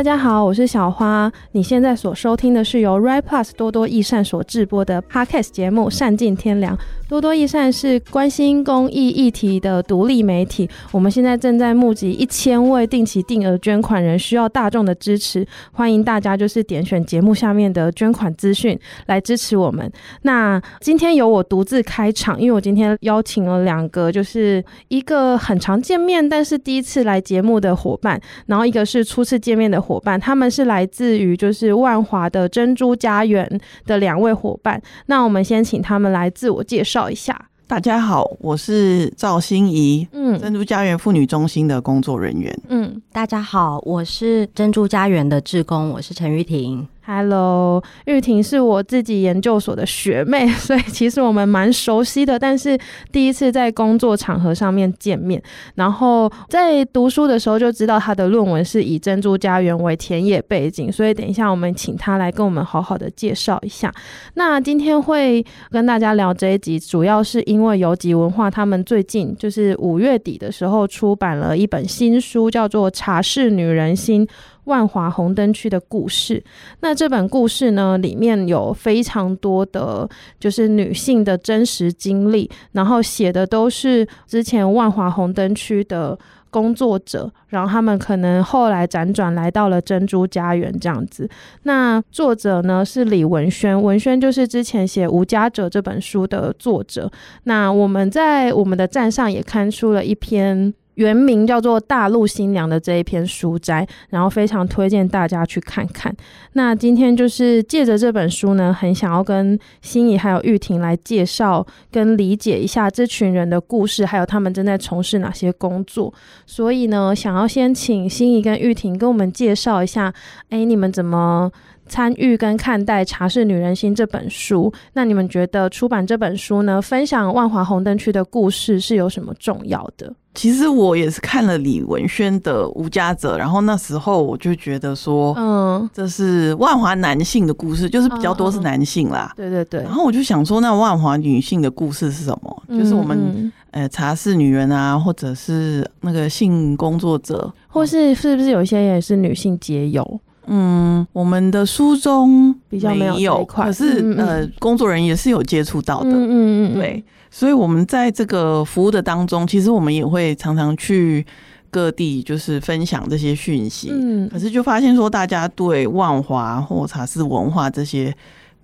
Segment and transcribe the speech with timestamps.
[0.00, 1.30] 大家好，我是小花。
[1.52, 6.74] 你现在所收听的是由 Rai Plus 多多益善所制播的 Podcast 节目《善尽天良》。
[7.10, 10.70] 多多益善是关心公益议题的独立媒体。
[10.92, 15.44] 我们现在正在募集一千位定期定额捐款人，需要大众的支持。
[15.72, 19.90] 欢迎大家就是点选节目下面的捐款资讯来支持我们。
[20.22, 29.80] 那今天由我独自开场，因为我今天邀请了两个，就是一个很常见面，但是第一次来节目的伙伴，然后一个是初次见面的。
[29.80, 34.80] 伙伴，他们是来自于就是万华的珍珠家园的两位伙伴。
[35.06, 37.46] 那我们先请他们来自我介绍一下。
[37.66, 42.52] 大家好，我是赵心怡，嗯，珍珠家园妇女中心的工作人员。
[42.68, 46.84] 嗯，大家好，我是珍珠家园的志工，我是陈玉婷。
[47.02, 52.38] Hello，玉婷是我自己研究所的学妹， 所以其实我们蛮熟悉的。
[52.38, 52.78] 但是
[53.10, 55.42] 第一次在工作场合上面见面，
[55.74, 63.92] 然后在读书的时候就知道她的论文是以珍珠家园为田野背景，所以等一下我们请她来跟我们好好的介绍一下。
[64.34, 74.26] 那今天会跟大家聊这一集，主要是因为游集文化他们最近就是五月底的时候出版了一本新书，叫做《茶室女人心》。
[74.70, 76.40] 万华红灯区的故事，
[76.78, 86.16] 那这本故事呢，里面有非常多的，就是女性的真实经历，然后写的都是之前万华红灯区的
[86.50, 91.28] 工作者，然后他们可能后来辗转来到了珍珠家园这样子。
[91.64, 97.10] 那作者呢是李文轩，文轩就是之前写《无家者》这本书的作者。
[97.42, 100.72] 那我们在我们的站上也刊出了一篇。
[101.00, 106.14] 原名叫做《大陆新娘》的这一篇书斋，然后非常推荐大家去看看。
[106.52, 116.12] 那今天就是借着这本书呢，很想要跟心怡还有玉婷来介绍跟理解一下这群人的故事，还有他们正在从事哪些工作。
[116.44, 120.12] 所以呢，想要先请心怡跟玉婷跟我们介绍一下，
[120.50, 121.50] 哎，你们怎么
[121.86, 124.70] 参与跟看待《茶室女人心》这本书？
[124.92, 130.12] 那你们觉得出版这本书呢，分享万华红灯区的故事是有什么重要的？
[130.32, 139.32] 其实我也是看了李文轩的《无家者》，然后那时候我就觉得说，嗯，这是万华男性的故事，就是比较多是男性啦。
[139.36, 139.82] 对对对。
[139.82, 142.62] 然后我就想说，那万华女性的故事是什么？
[142.68, 150.20] 就是我们呃茶室女人啊，或者是那个性工作者，或是是不是有一些也是女性街友？
[150.50, 156.10] 嗯，我们的书中比较没有，可是呃，工作人员也是有接触到的。
[156.10, 157.04] 嗯嗯嗯，对。
[157.30, 161.24] 所以，我们在这个服务的当中，其实我们也会常常去
[161.70, 163.90] 各地，就是分享这些讯息。
[163.92, 168.14] 嗯，可是就发现说，大家对万华或茶室文化这些。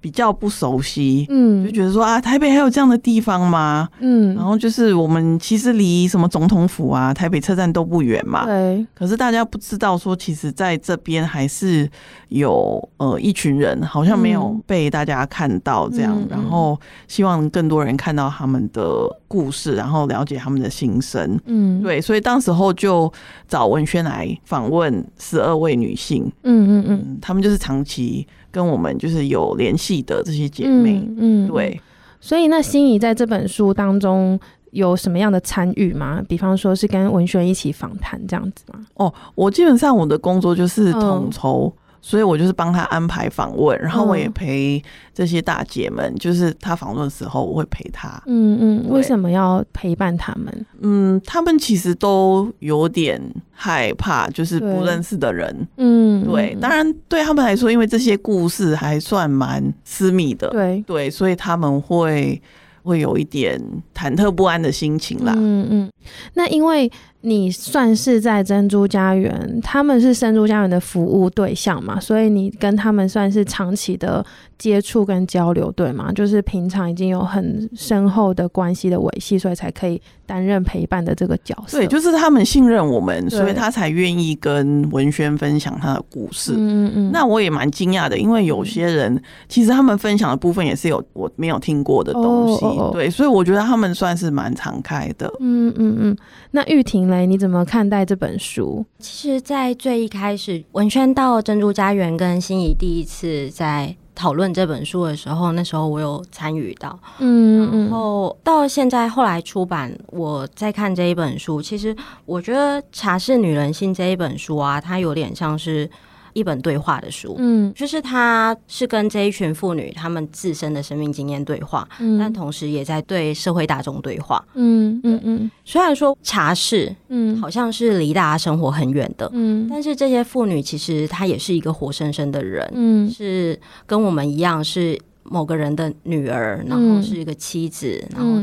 [0.01, 3.89] 比较不熟悉，嗯，就觉得说啊，台北还有这样的地方吗？
[3.99, 8.87] 嗯，然后就是我们其实离什么总统府啊、台北车站都不远嘛，对。
[8.95, 11.91] 可是大家不知道说，其实在这边还是
[12.29, 16.17] 有呃一群人，好像没有被大家看到这样。
[16.17, 21.39] 嗯、然后希望更多人看到他们的故事，然后了解他们的心声。
[21.47, 22.01] 嗯，对。
[22.01, 23.13] 所以当时候就
[23.49, 26.31] 找文轩来访问十二位女性。
[26.45, 28.25] 嗯嗯嗯，他们就是长期。
[28.51, 31.81] 跟我们就是有联系的这些姐妹，嗯，嗯对，
[32.21, 34.39] 所以那心怡在这本书当中
[34.71, 36.23] 有什么样的参与吗？
[36.29, 38.87] 比方说是跟文轩一起访谈这样子吗？
[38.95, 41.73] 哦，我基本上我的工作就是统筹。
[42.07, 44.81] 嗯所以我就是帮他安排访问，然后我也陪
[45.13, 48.23] 这些大姐们，就是他访问的时候，我会陪他。
[48.27, 50.67] 嗯嗯，为什么要陪伴他们？
[50.81, 55.67] 嗯，他们其实都有点害怕，就是不认识的人。
[55.79, 56.57] 嗯，对。
[56.61, 60.49] 当然对他们来说，因为这些故事还算蛮私密的。
[60.51, 62.41] 对对，所以他们会
[62.85, 63.61] 会有一点
[63.93, 65.35] 忐忑不安的心情啦。
[65.37, 65.91] 嗯嗯，
[66.35, 66.89] 那因为。
[67.27, 74.25] 你算是在珍珠家园，他们是珍珠家园的服务对象嘛，所以你跟他们算是长期的
[74.57, 76.13] 接触跟交流，对吗？
[76.13, 81.79] 就是平常已经有很深厚的关系的维系，所以才可以担任陪伴的这个角色。
[81.79, 86.55] 对，就是他们信任我们，所以他才愿意跟文轩分享他的故事。
[86.57, 87.11] 嗯嗯。
[87.11, 92.65] 那我也蛮惊讶的，因为有些人其实他们分享的部分也是有我没有听过的东西。
[92.65, 92.91] 哦哦哦。
[92.93, 95.27] 对，所以我觉得他们算是蛮敞开的。
[95.41, 96.17] 嗯嗯嗯。
[96.53, 97.16] 那玉婷呢？
[97.25, 98.85] 你怎么看待这本书？
[98.99, 106.99] 其实，在最一开始，文轩到珍珠家园跟心仪第一次在讨论这本书的时候，那时候我有参与到。
[107.19, 115.89] 嗯，然后到现在后来出版，我在看这一本书，其实我觉得《茶室女人心》这一本书啊，它有点像是
[116.37, 125.51] 一本对话的书，嗯，就是他是跟这一群妇女他们自身的生命经验对话，嗯，但同时也在对社会大众对话，嗯嗯嗯。
[125.65, 138.43] 虽然说茶室，嗯，好像是离大家生活很远的，嗯，但是这些妇女其实她也是一个活生生的人，嗯，是跟我们一样是某个人的女儿，然后是一个妻子，然后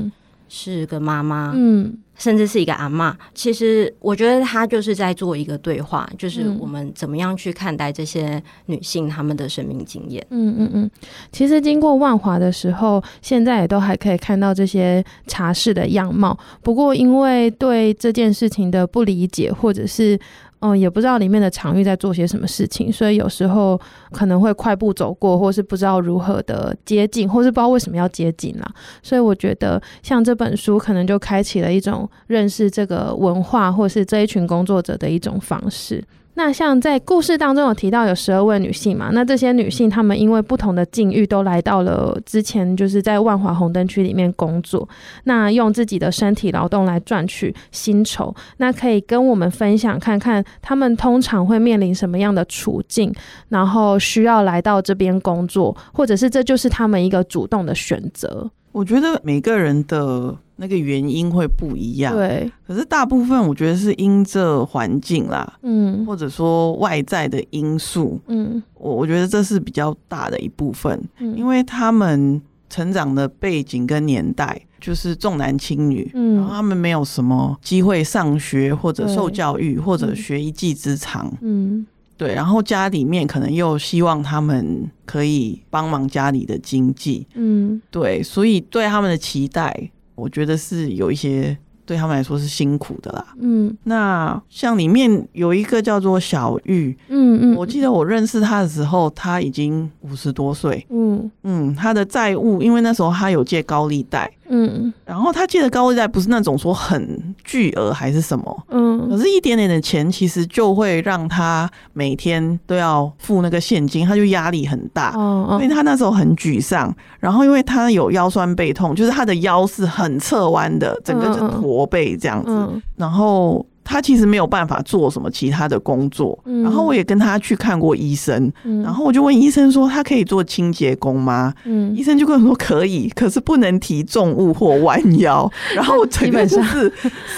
[0.49, 1.95] 是个妈妈，嗯。
[2.15, 10.25] 甚至是一个阿妈，其实我觉得她就是在做一个对话，就是我们怎么样去看待这些女性她们的生命经验。
[10.29, 10.91] 嗯嗯嗯。
[11.31, 16.37] 其实经过万华的时候，现在也都还可以看到这些茶室的样貌。
[16.61, 20.19] 不过因为对这件事情的不理解，或者是。
[20.65, 23.77] 嗯，也不知道里面的场域在做些什么事情，所以有时候
[24.11, 28.73] 可能会快步走过，或是不知道如何的接近，或是不知道为什么要接近啦。
[29.01, 36.01] 所以我觉得，像这本书可能就开启了一种认识这个文化，或是这一群工作者的一种方式。
[36.35, 44.87] 那像在故事当中有提到有十二位女性嘛，那这些女性她们因为不同的境遇都来到了之前就是在万华红灯区里面工作，
[45.25, 53.13] 那用自己的身体劳动来赚取薪酬，那可以跟我们分享看看她们通常会面临什么样的处境，
[53.49, 58.49] 然后需要来到这边工作，或者是这就是她们一个主动的选择。
[58.71, 62.51] 我觉得每个人的那个原因会不一样，对。
[62.65, 81.85] 可是大部分我觉得是因这环境啦，嗯，或者说外在的因素，嗯，我我觉得这是比较大的一部分，嗯，因为他们成长的背景跟年代就是重男轻女，嗯，然后他们没有什么机会上学或者受教育或者学一技之长，嗯。
[82.15, 101.29] 对，然后家里面可能又希望他们可以帮忙家里的经济，嗯，对，所以对他们的期待，我觉得是有一些对他们来说是辛苦的啦，嗯，那像里面有一个叫做小玉，嗯嗯，我记得我认识他的时候，他已经五十多岁，嗯。
[101.43, 104.31] 嗯，他的债务，因为那时候他有借高利贷。
[104.55, 116.95] 嗯，然后他借的高利贷不是那种说很巨额还是什么，嗯，可是一点点的钱其实就会让他每天都要付那个现金，他就压力很大，哦，所以他那时候很沮丧。
[117.19, 123.65] 然后因为他有腰酸背痛，就是他的腰是很侧弯的，整个是驼背这样子，然后。
[123.83, 131.53] 他其实没有办法做什么其他的工作，嗯、然后我也跟他去看过医生，嗯、然后我就问医生说，他可以做清洁工吗？
[131.65, 135.49] 嗯、医生就跟我说可以，可是不能提重物或弯腰。
[135.75, 136.91] 然后我整个就是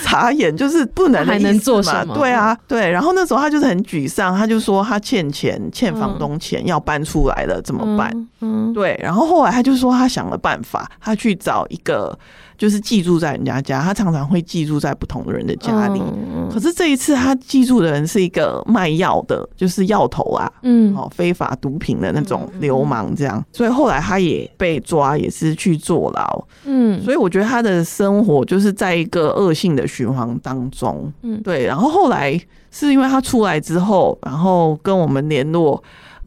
[0.03, 2.13] 傻眼，就是不能还能做什么？
[2.15, 2.89] 对啊，对。
[2.89, 8.12] 然后那时候他就是很沮丧，他就说他欠钱，欠房东钱，要搬出来了，怎么办？
[8.41, 9.00] 嗯，嗯对。
[9.01, 12.18] 然后后来他就说他想了办法，他去找一个。
[12.57, 16.02] 就是寄住在人家家，他常常会寄住在不同的人的家里。
[16.02, 23.44] 嗯、可是这一次，他寄住的人是一个卖药的，就是药头啊，嗯，哦，非法毒品的那种流氓，这样。
[23.52, 26.48] 所以后来他也被抓，也是去坐牢。
[26.66, 31.12] 嗯，所以我觉得他的生活就是在一个恶性的循环当中。
[31.24, 31.66] 嗯，对。
[31.66, 32.40] 然后后来
[32.72, 35.84] 是因为他出来之后，然后跟我们联络。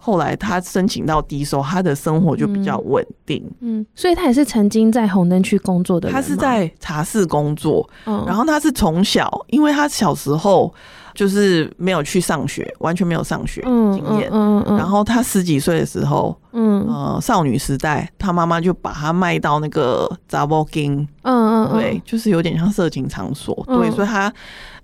[0.09, 3.45] 后来他申请到低收，他的生活就比较稳定。
[3.61, 3.81] 嗯。
[3.81, 6.15] 嗯，所以他也是曾经在红灯区工作的人。
[6.15, 10.73] 他是在茶室工作，嗯，然后他是从小，因为他小时候
[11.13, 16.87] 就是没有去上学，完全没有上学经验，嗯，嗯，嗯，然后他十几岁的时候，嗯。
[16.89, 24.33] 呃，少女时代，他妈妈就把他卖到那个查某间，嗯嗯，对，就是有点像色情场所，嗯、对，所以他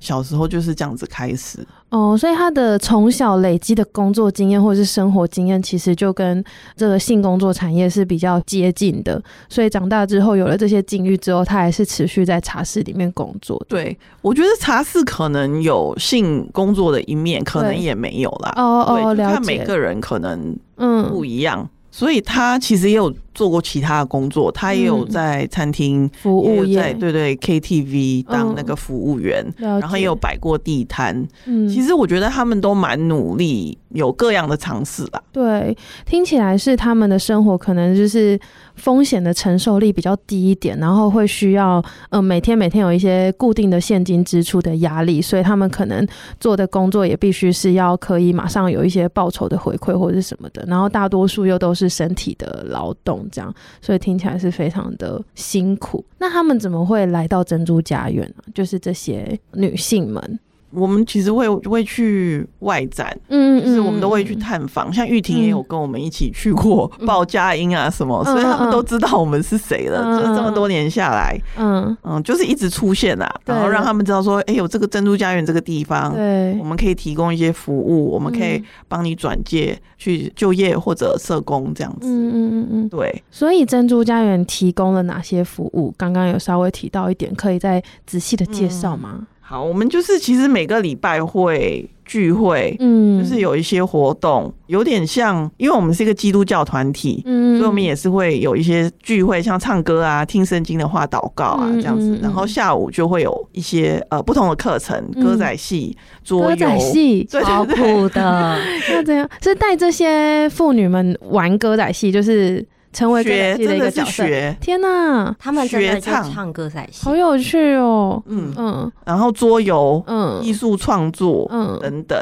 [0.00, 1.58] 小时候就是这样子开始。
[1.90, 6.42] 哦，所以他的从小累积的工作经验或者是生活经验，其实就跟
[6.76, 9.22] 这个性工作产业是比较接近的。
[9.48, 13.64] 所以长大之后有了这些境遇之后，他还是持续在茶室里面工作。
[13.68, 18.52] 对，我觉得茶室可能有性工作的一面，可能也没有啦。
[18.56, 19.34] 哦哦，了解。
[19.34, 23.14] 看每个人可能嗯不一样，嗯、所以他其实也有。
[23.34, 31.26] 做过其他的工作，他也有在餐厅服务业，对对 KTV 当那个服务员，然后也有摆过地摊。
[31.44, 35.22] 嗯，其实我觉得他们都蛮努力，有各样的尝试吧。
[35.32, 35.76] 对，
[36.06, 38.38] 听起来是他们的生活可能就是
[38.76, 46.06] 风险的承受力比较低一点，然后会需要嗯每天每天有一些固定的现金支出的压力，所以他们可能
[46.38, 53.23] 做的工作也必须是要可以马上有一些报酬的回馈或者是什么的，然后大多数又都是身体的劳动。
[53.30, 56.04] 这样，所以听起来是非常的辛苦。
[56.18, 58.44] 那他们怎么会来到珍珠家园呢？
[58.54, 60.38] 就是这些女性们，
[60.74, 70.20] 我们其实会会去外展，嗯，就是我们都会去探访，像玉婷也有跟我们一起去过报佳音啊什么，所以他们都知道我们是谁了。
[70.20, 82.08] 就这么多年下来，嗯嗯，就是一直出现啊，然后让他们知道说，哎，有这个珍珠家园这个地方，对，我们可以提供一些服务，我们可以帮你转介去就业或者社工这样子。
[82.08, 83.22] 嗯嗯嗯嗯，对。
[83.30, 85.94] 所以珍珠家园提供了哪些服务？
[85.96, 89.26] 刚刚有稍微提到一点，可以再仔细的介绍吗？
[89.46, 102.18] 好，我们就是其实每个礼拜会聚会，嗯，就是有一些活动，有点像，因为我们是一个基督教团体，嗯，所以我们也是会有一些聚会，像唱歌啊、听圣经的话、祷告啊这样子。
[102.22, 108.58] 然后下午就会有一些呃不同的课程，歌仔戏、桌游，歌仔戏超酷的。
[108.90, 112.66] 那这样是带这些妇女们玩歌仔戏，就是。
[112.94, 115.34] 成为学真的是学，天哪！
[115.38, 118.22] 他们学唱唱歌仔戏，好有趣哦。
[118.26, 122.18] 嗯嗯，然后桌游，嗯，艺术创作，嗯等等。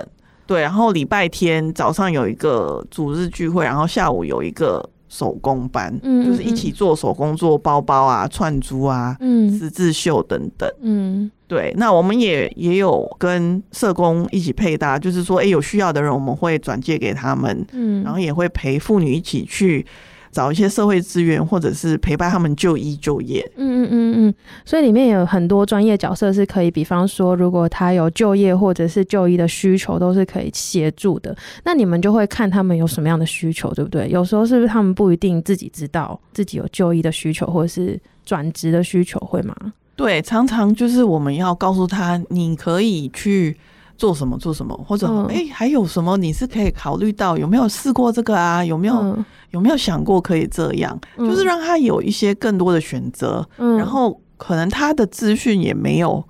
[0.47, 10.69] 对，然后礼拜天早上有一个主日聚会，然后下午有一个手工班，嗯，就是一起做手工，做包包啊、串珠啊、嗯、十字绣等等。
[10.81, 11.73] 嗯，对。
[11.77, 19.87] 那我们也也有跟社工一起配搭，就是说，哎，有需要的人我们会转借给他们，嗯，然后也会陪妇女一起去。
[20.33, 23.49] 找一些社会资源，或者是陪伴他们就医就业。
[23.57, 24.35] 嗯嗯嗯嗯，
[24.65, 31.37] 所以里面有很多专业角色是可以，比方说，如果他有就业或者是就医的需求，都是可以协助的。
[31.65, 34.09] 那你们就会看他们有什么样的需求，对不对？
[34.09, 39.55] 有时候是不是他们不一定自己知道自己有就医的需求，或者是转职的需求，会吗？
[39.95, 43.55] 对，常常就是我们要告诉他，你可以去。
[43.97, 47.37] 做什么做什么，或者哎、嗯欸，还有什么你是可以考虑到？
[47.39, 48.65] 有没有试过这个啊？
[48.65, 50.99] 有没有、嗯、有没有想过可以这样？
[51.17, 53.47] 嗯、就是让他有一些更多的选择。
[53.59, 56.23] 嗯，然后可能他的资讯也没有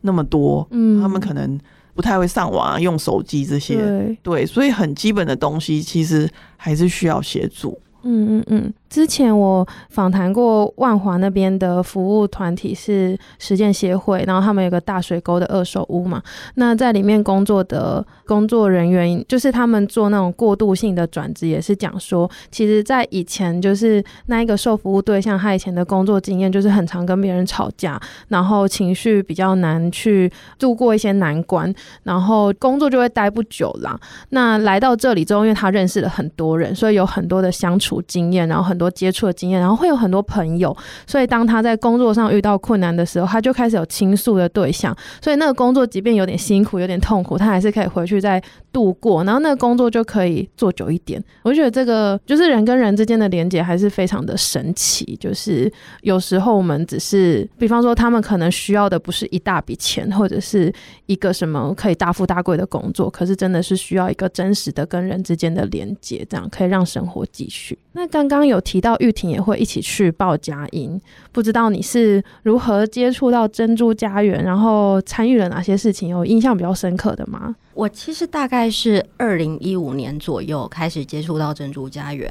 [0.00, 0.66] 那么多。
[0.70, 1.58] 嗯，他们可能
[1.94, 3.76] 不太会上网、啊，用手机这些。
[3.76, 7.78] 对，对，所以很基本的东西其实还是需要协助。
[8.02, 8.72] 嗯嗯嗯。
[8.88, 16.22] 之前我访谈过万华那边的服务团体是实践协会，然后他们有个大水沟的二手屋嘛。
[16.54, 31.72] 那在里面工作的工作人员，就是他们做那种过渡性的转职，也是讲说，其实，在以前就是那一个受服务对象，他以前的工作经验就是很常跟别人吵架，然后情绪比较难去度过一些难关，
[32.04, 34.00] 然后工作就会待不久啦。
[34.30, 40.76] 那来到这里之后，因为他认识了很多人，所以有很多的相处经验，然后很多接触的经验，然后会有很多朋友，
[41.06, 44.94] 所以当他在工作上遇到困难的时候，他就开始有倾诉的对象。
[45.22, 51.22] 所以那个工作即便有点辛苦、有点痛苦，他还是可以回去再度过，然后那个工作就可以做久一点。
[51.42, 55.16] 我觉得这个就是人跟人之间的连接还是非常的神奇。
[55.20, 55.70] 就是
[56.02, 60.72] 有时候我们只是，比方说他们可能需要的不是一大笔钱，或者是
[61.06, 67.78] 一个什么可以大富大贵的工作，可是真的是需要一个真实的跟人之间的连接，这样可以让生活继续。
[67.92, 71.00] 那刚刚有提到玉婷也会一起去报佳音，
[71.32, 77.56] 不知道你是如何接触到珍珠家园，然后参与了哪些事情，有印象比较深刻的吗？
[77.78, 82.28] 我其实大概是二零一五年左右开始接触到珍珠家园，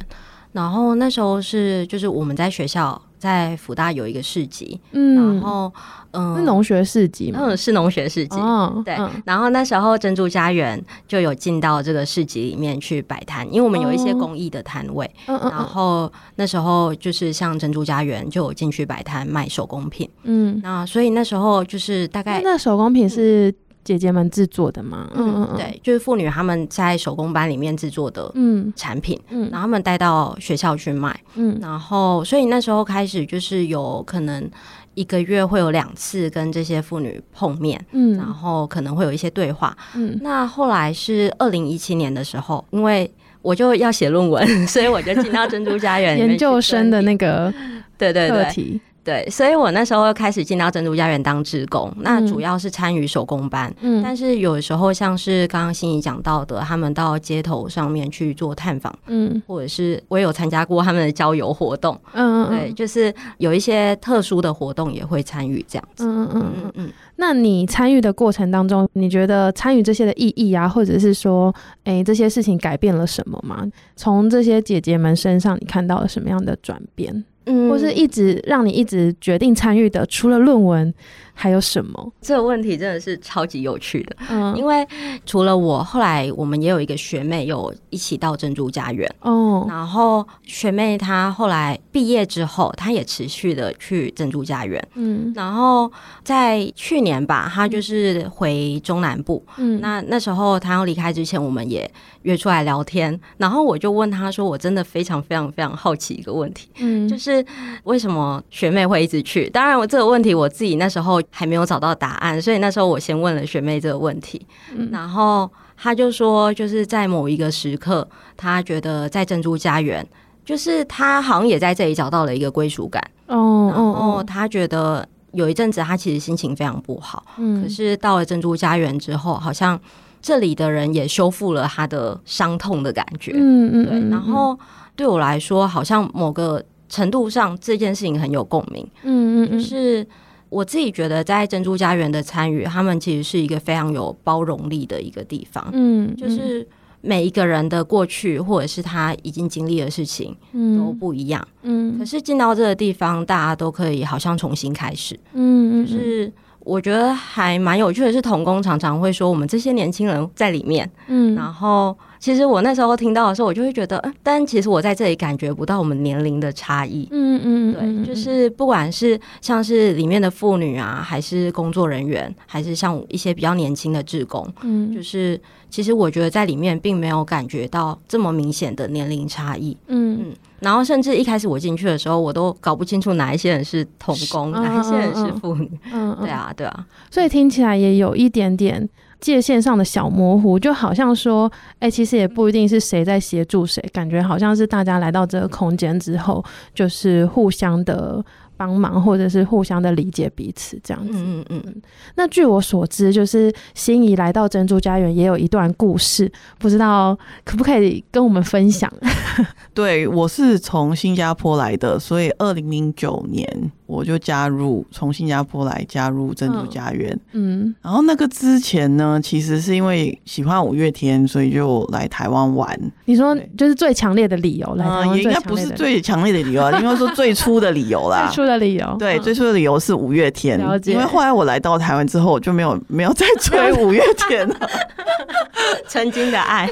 [0.51, 3.01] 然后那时候是就是我们在学校。
[3.19, 5.73] 在福大有一个市集，嗯，然后
[6.11, 8.93] 嗯，农学市集嘛，嗯，是农学市集，哦、对。
[8.93, 23.51] 嗯、然后那时候珍珠家园就有进到这个市集里面去摆摊，因为我们有一些公益的摊位，嗯、然后那时候就是像珍珠家园就有进去摆摊卖手工品，嗯，那所以那时候就是大概那手工品是。
[23.87, 25.09] 姐姐们制作的嘛？
[25.15, 28.73] 嗯嗯对，就是妇女她们在手工班里面制作的嗯。
[28.75, 34.49] 产品，嗯，然后他们带到学校去卖，嗯，然后所以那时候开始就是有可能
[34.93, 43.09] 一个月会有两次跟这些妇女碰面，嗯，然后可能会有一些对话，嗯，那后来是二零一七年的时候，因为
[43.41, 47.53] 我就要写论文， 所以我就进到珍珠家园研究生的那个
[47.97, 48.81] 对对对。
[49.07, 53.73] 对，所以我那时候开始进到珍珠家园当职工，嗯、那主要是参与手工班。
[53.79, 66.05] 嗯，但是有时候像是刚刚心怡讲到的，他们到街头上面去做探访，嗯，或者是我有参加过他们的郊游活动，嗯嗯，对，就是有一些特殊的活动也会参与这样子。
[66.05, 66.91] 嗯嗯嗯嗯。
[67.15, 73.65] 那你参与的过程当中，你觉得参与这些的意义啊，或者是说，哎，这些事情改变了什么吗？
[73.95, 77.23] 从这些姐姐们身上，你看到了什么样的转变？
[77.47, 80.93] 嗯，或是一直让你一直决定参与的，除了论文，
[81.33, 82.13] 还有什么？
[82.21, 84.15] 这个问题真的是超级有趣的。
[84.29, 84.85] 嗯，因为
[85.25, 89.09] 除了我，后来我们也有一个学妹有一起到珍珠家园。
[89.21, 94.85] 哦，然后学妹她后来毕业之后，她也持续的去珍珠家园。
[94.95, 95.91] 嗯，然后
[96.23, 99.43] 在去年吧，她就是回中南部。
[99.57, 101.89] 嗯，那那时候她要离开之前，我们也
[102.23, 103.17] 约出来聊天。
[103.37, 107.36] 然后我就问她说：“我真的非常非常非常好奇一个问题，嗯，就是
[107.83, 109.49] 为什么学妹会一直去？
[109.49, 114.45] 当然，我这个问题我自己那时候还没有找到答案，所以那时候我先问了学妹这个问题。
[114.75, 120.05] 嗯，然后她就说，就是在某一个时刻，她觉得在珍珠家园，
[120.45, 123.03] 就是她好像也在这里找到了一个归属感。
[123.27, 129.79] 哦，然后她觉得有一阵子她其实心情非常不好，嗯，可是到了珍珠家园之后，好像。
[130.19, 134.09] 这里的人也修复了他的伤痛的感觉，嗯嗯，对。
[134.09, 134.57] 然后
[134.95, 140.05] 对我来说，好像某个程度上这件事情很有共鸣，嗯嗯，就是
[140.49, 146.67] 我自己觉得在珍珠家园的参与，他们其实是一个非常有包容力的一个地方，嗯，就是
[147.01, 151.97] 每一个人的过去或者是他已经经历的事情，都不一样，嗯。
[151.97, 156.31] 可是进到这个地方，大家都可以好像重新开始，嗯嗯，就是。
[156.67, 180.35] 我觉得还蛮有趣的是，童工常常会说我们这些年轻人在里面，嗯，然后其实我那时候听到的时候，我就会觉得，但其实我在这里感觉不到我们年龄的差异，嗯嗯，对，就是不管是像是里面的妇女啊，还是工作人员，还是像一些比较年轻的职工，嗯，就是其实我觉得在里面并没有感觉到这么明显的年龄差异，嗯嗯。
[180.59, 185.69] 然后，甚至一开始我进去的时候，我都搞不清楚哪一些人是童工，嗯、哪一些人是妇女。
[185.93, 186.83] 嗯，对啊，对啊。
[187.11, 196.43] 所以听起来也有一点点界限上的小模糊，就好像说，哎、其实也不一定是谁在协助谁，感觉好像是大家来到这个空间之后，
[196.73, 198.23] 就是互相的。
[198.57, 201.13] 帮忙，或者是互相的理解彼此，这样子。
[201.13, 201.81] 嗯嗯嗯。
[202.15, 208.91] 那据我所知，就是心仪来到珍珠家园也有一段故事，不知道可不可以跟我们分享？
[209.73, 213.71] 对，我是从新加坡来的，所以二零零九年。
[213.87, 217.17] 我就加入，从新加坡来加入珍珠家园。
[217.31, 222.77] 嗯，然后那个之前呢，其实是因为喜欢五月天，所以就来台湾玩。
[223.05, 225.15] 你说就是最强烈的理由来台湾？
[225.15, 228.27] 也应该不是最强烈的理由啊， 应该说最初的理由啦。
[228.35, 230.57] 最初的理由，对，最初的理由是五月天。
[230.59, 230.93] 了解。
[230.93, 234.55] 因为后来我来到台湾之后，我就没有没有再追五月天了。
[235.87, 236.69] 曾经的爱。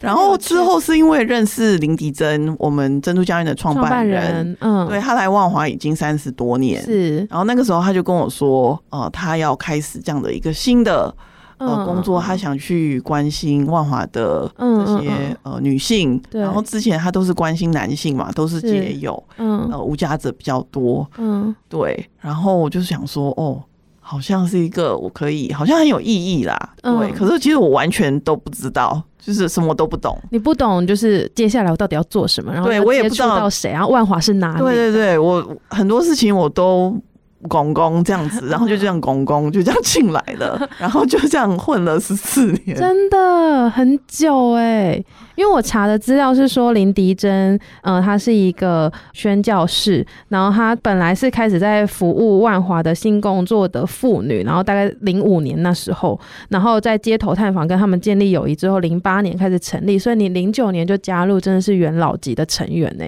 [0.00, 4.56] 然后之后是因为认识林迪珍，我们珍珠家园的创办人。
[4.60, 11.14] 嗯，对，他来万华已经三十多年是，然后那个时候他就跟我说，呃，他要开始这样的一个新的
[11.58, 23.62] 呃工作，他想去关心万华的这些呃女性，然后之前他都是关心男性嘛，都是街友，嗯，呃，无家者比较多，嗯，对，然后我就想说，哦，
[24.00, 29.02] 好像是一个我可以，好像很有意义啦，对，可是其实我完全都不知道。
[29.24, 32.52] 就是什么都不懂，你不懂，就是接下来我到底要做什么？
[32.52, 34.58] 然后对我也不知道谁啊，万华是哪里？
[34.62, 36.94] 对对对，我很多事情我都
[37.48, 45.04] 公公这样子，然后就这样公公就这样进来了， 然后就这样混了十四年，真的很久哎、欸。
[45.36, 56.18] 因为我查的资料是说林迪珍，呃，她是一个宣教士，然后她本来是开始在服务万华的新工作的妇女，然后大概零五年那时候，
[56.50, 63.04] 然后在街头探访跟他们建立友谊之后，零八年开始成立，所以你零九年就加入，真的是元老级的成员呢。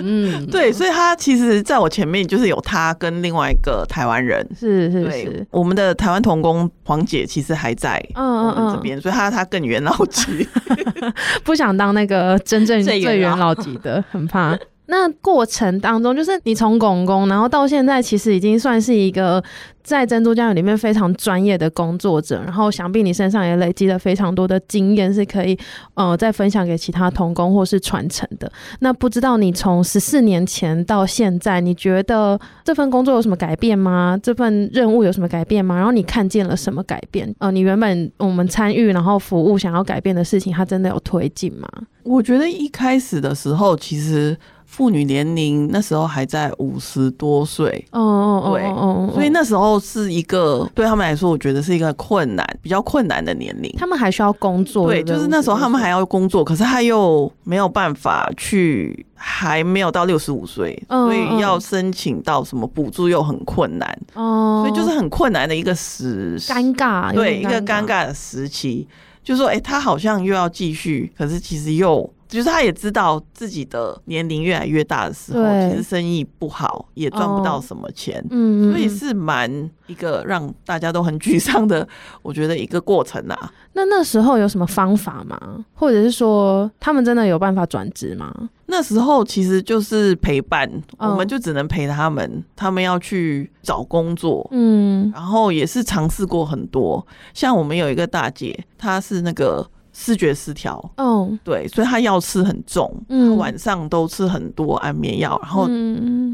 [0.00, 10.46] 嗯，对，所以他其实在我前面就是有他跟另外一个台湾人，是是是，我们的台湾童工黄姐其实还在嗯嗯这边，所以她她更元老级。
[11.44, 14.58] 不想当那个真正最元老级的，很怕。
[14.90, 19.42] 那过程当中，就是你从公公，然后到现在，其实已经算是一个
[19.82, 22.42] 在珍珠家园里面非常专业的工作者。
[22.42, 25.58] 然后，想必你身上也累积了非常多的经验，是可以
[25.92, 28.50] 呃再分享给其他同工或是传承的。
[28.80, 34.18] 那不知道你从十四年前到现在，你觉得这份工作有什么改变吗？
[34.22, 35.76] 这份任务有什么改变吗？
[35.76, 37.30] 然后你看见了什么改变？
[37.40, 41.68] 呃，你原本我们参与然后服务想要改变的事情，它真的有推进吗？
[42.04, 44.34] 我觉得一开始的时候，其实。
[44.68, 53.74] 妇女年龄那时候还在五十多岁，哦哦对，哦，所以那时候是一个对他们来说，我觉得是一个困难，比较困难的年龄。
[53.78, 68.06] 他们还需要工作，对，就是那时候他们还要工作，可是他又没有办法去，还没有到六十五岁，所以要申请到什么补助又很困难，哦，所以就是很困难的一个时尴尬，对，一个尴尬。
[68.06, 68.86] 的时期，
[69.24, 72.08] 就是说，哎，他好像又要继续，可是其实又。
[72.28, 79.50] 就是他也知道自己的年龄越来越大的时候，对其实生意不好，也赚不到什么钱，嗯、哦，所以是蛮
[79.86, 81.88] 一个让大家都很沮丧的，
[82.22, 83.52] 我觉得一个过程啊。
[83.72, 85.64] 那那时候有什么方法吗？
[85.72, 88.32] 或者是说他们真的有办法转职吗？
[88.66, 99.66] 那时候其实就是陪伴，哦、我们就只能陪他们，他们要去找工作，嗯，然后也是尝试过很多，像我们有一个大姐，她是那个。
[100.00, 105.66] 思觉失调，哦，对，所以他药吃很重，嗯，晚上都吃很多安眠药，然后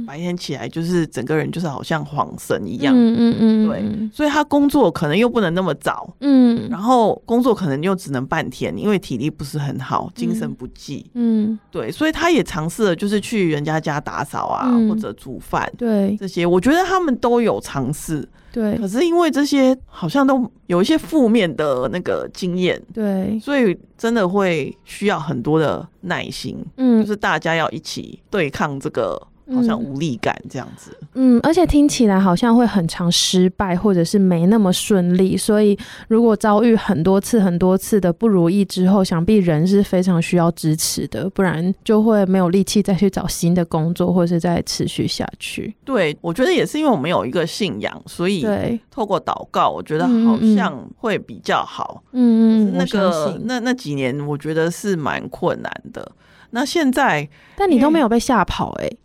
[0.06, 18.28] 白天起来就是整个人就是好像恍神一样，嗯嗯嗯，对，所以他工作可能又不能那么早，嗯，然后工作可能又只能半天，因为体力不是很好，精神不济，嗯，对，所以他也尝试了，就是去人家家打扫啊，或者煮饭，对，这些我觉得他们都有尝试。
[18.54, 29.20] 对，可是因为这些好像都有一些负面的那个经验，对，所以真的会需要很多的耐心，嗯，就是大家要一起对抗这个。
[29.52, 35.36] 好像无力感这样子，嗯，而且听起来好像会很常失败，或者是没那么顺利。
[35.36, 35.78] 所以
[36.08, 45.74] 如果遭遇很多次、很多次的不如意之后，想必人是非常需要支持的，不然就会没有力气再去找新的工作，或者是再持续下去。
[45.84, 48.46] 对，我觉得也是因为我们有一个信仰，所以
[48.90, 52.02] 透过祷告，我觉得好像会比较好。
[52.12, 56.10] 嗯嗯，那个那那几年，我觉得是蛮困难的。
[56.54, 58.96] 那现在，但你都没有被吓跑哎、 欸。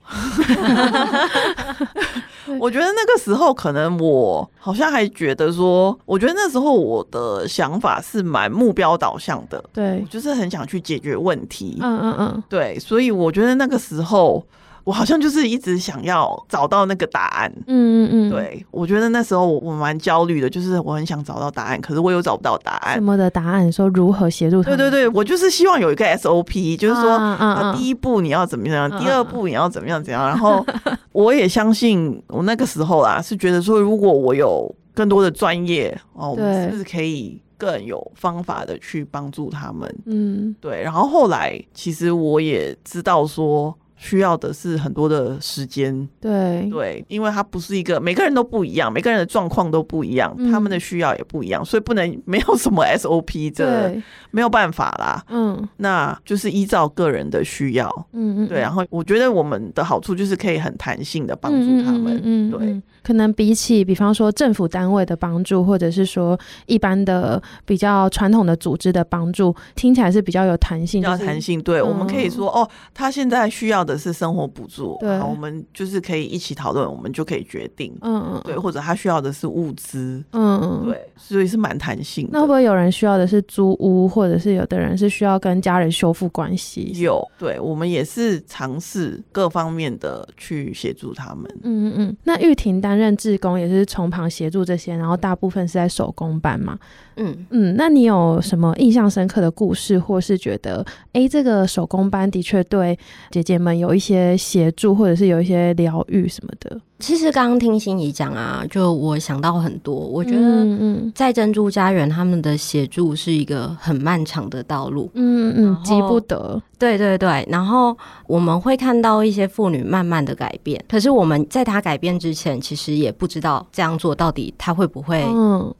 [2.59, 11.79] 我觉得那个时候可能我好像还觉得说，我觉得那时候我的想法是蛮目标导向的，对，我就是很想去解决问题。
[11.81, 14.45] 嗯嗯嗯，对，所以我觉得那个时候。
[14.89, 22.95] 我好像就是一直想要找到那个答案，嗯嗯嗯，对，我觉得那时候我我蛮焦虑的，就是我很想找到答案，可是我又找不到答案。
[22.95, 23.71] 什么的答案？
[23.71, 24.69] 说如何协助他？
[24.71, 30.27] 对对对，我就是希望有一个 SOP，就是说啊，啊，第一步你要怎么样，啊，第二步你要怎么样怎样。
[30.27, 30.65] 然后
[31.13, 39.95] 我也相信，我那个时候啊是觉得说，如果我有更多的专业哦，我们是不是可以更有方法的去帮助他们？
[40.07, 40.81] 嗯，对。
[40.81, 43.77] 然后后来其实我也知道说。
[43.99, 55.21] 需要的是很多的时间，对对，因为他不是一个每个人都不一样，每个人的状况都不一样，嗯，他们的需要也不一样，所以不能没有什么 SOP 这，没有办法啦。
[55.29, 58.61] 嗯，那就是依照个人的需要，嗯嗯，对。
[58.61, 62.81] 然后我觉得我们的好处就是可以很弹性的帮助他们，嗯，对。
[63.01, 71.61] 可能比起比方说政府单位的帮助，或者是说一般的比较传统的组织的帮助，听起来是比较有弹性，比较弹性。
[71.61, 82.31] 对，我们可以说哦，他现在需要的是生活补助，对，我们就是可以一起讨论，我们就可以决定，嗯嗯，对，或者他需要的是物资，嗯嗯，对，所以是蛮弹性的。
[82.33, 86.93] 那会不会有人需要的是租屋，或者是有的人是需要跟家人修复关系？
[86.97, 91.45] 有，对，我们也是尝试各方面的去协助他们。
[91.63, 92.17] 嗯嗯嗯。
[92.23, 96.77] 那玉婷担任志工也是从旁协助这些，然后大部分是在手工班嘛？
[97.15, 97.75] 嗯嗯。
[97.75, 102.97] 那你有什么印象深刻的故事，或是觉得哎、欸，这个手工班的确对
[103.31, 106.79] 姐姐们有一些协助，或者是有一些疗愈什么的。
[106.99, 109.95] 其实刚刚听心怡讲啊，就我想到很多。
[109.95, 110.67] 我觉得
[111.15, 115.09] 在珍珠家园，他们的协助是一个很漫长的道路。
[115.13, 116.61] 嗯嗯，急不得。
[116.77, 125.25] 对对对，然后我们会看到一些妇女慢慢的改变，可是我们在她改变之前，其实也不知道这样做到底她会不会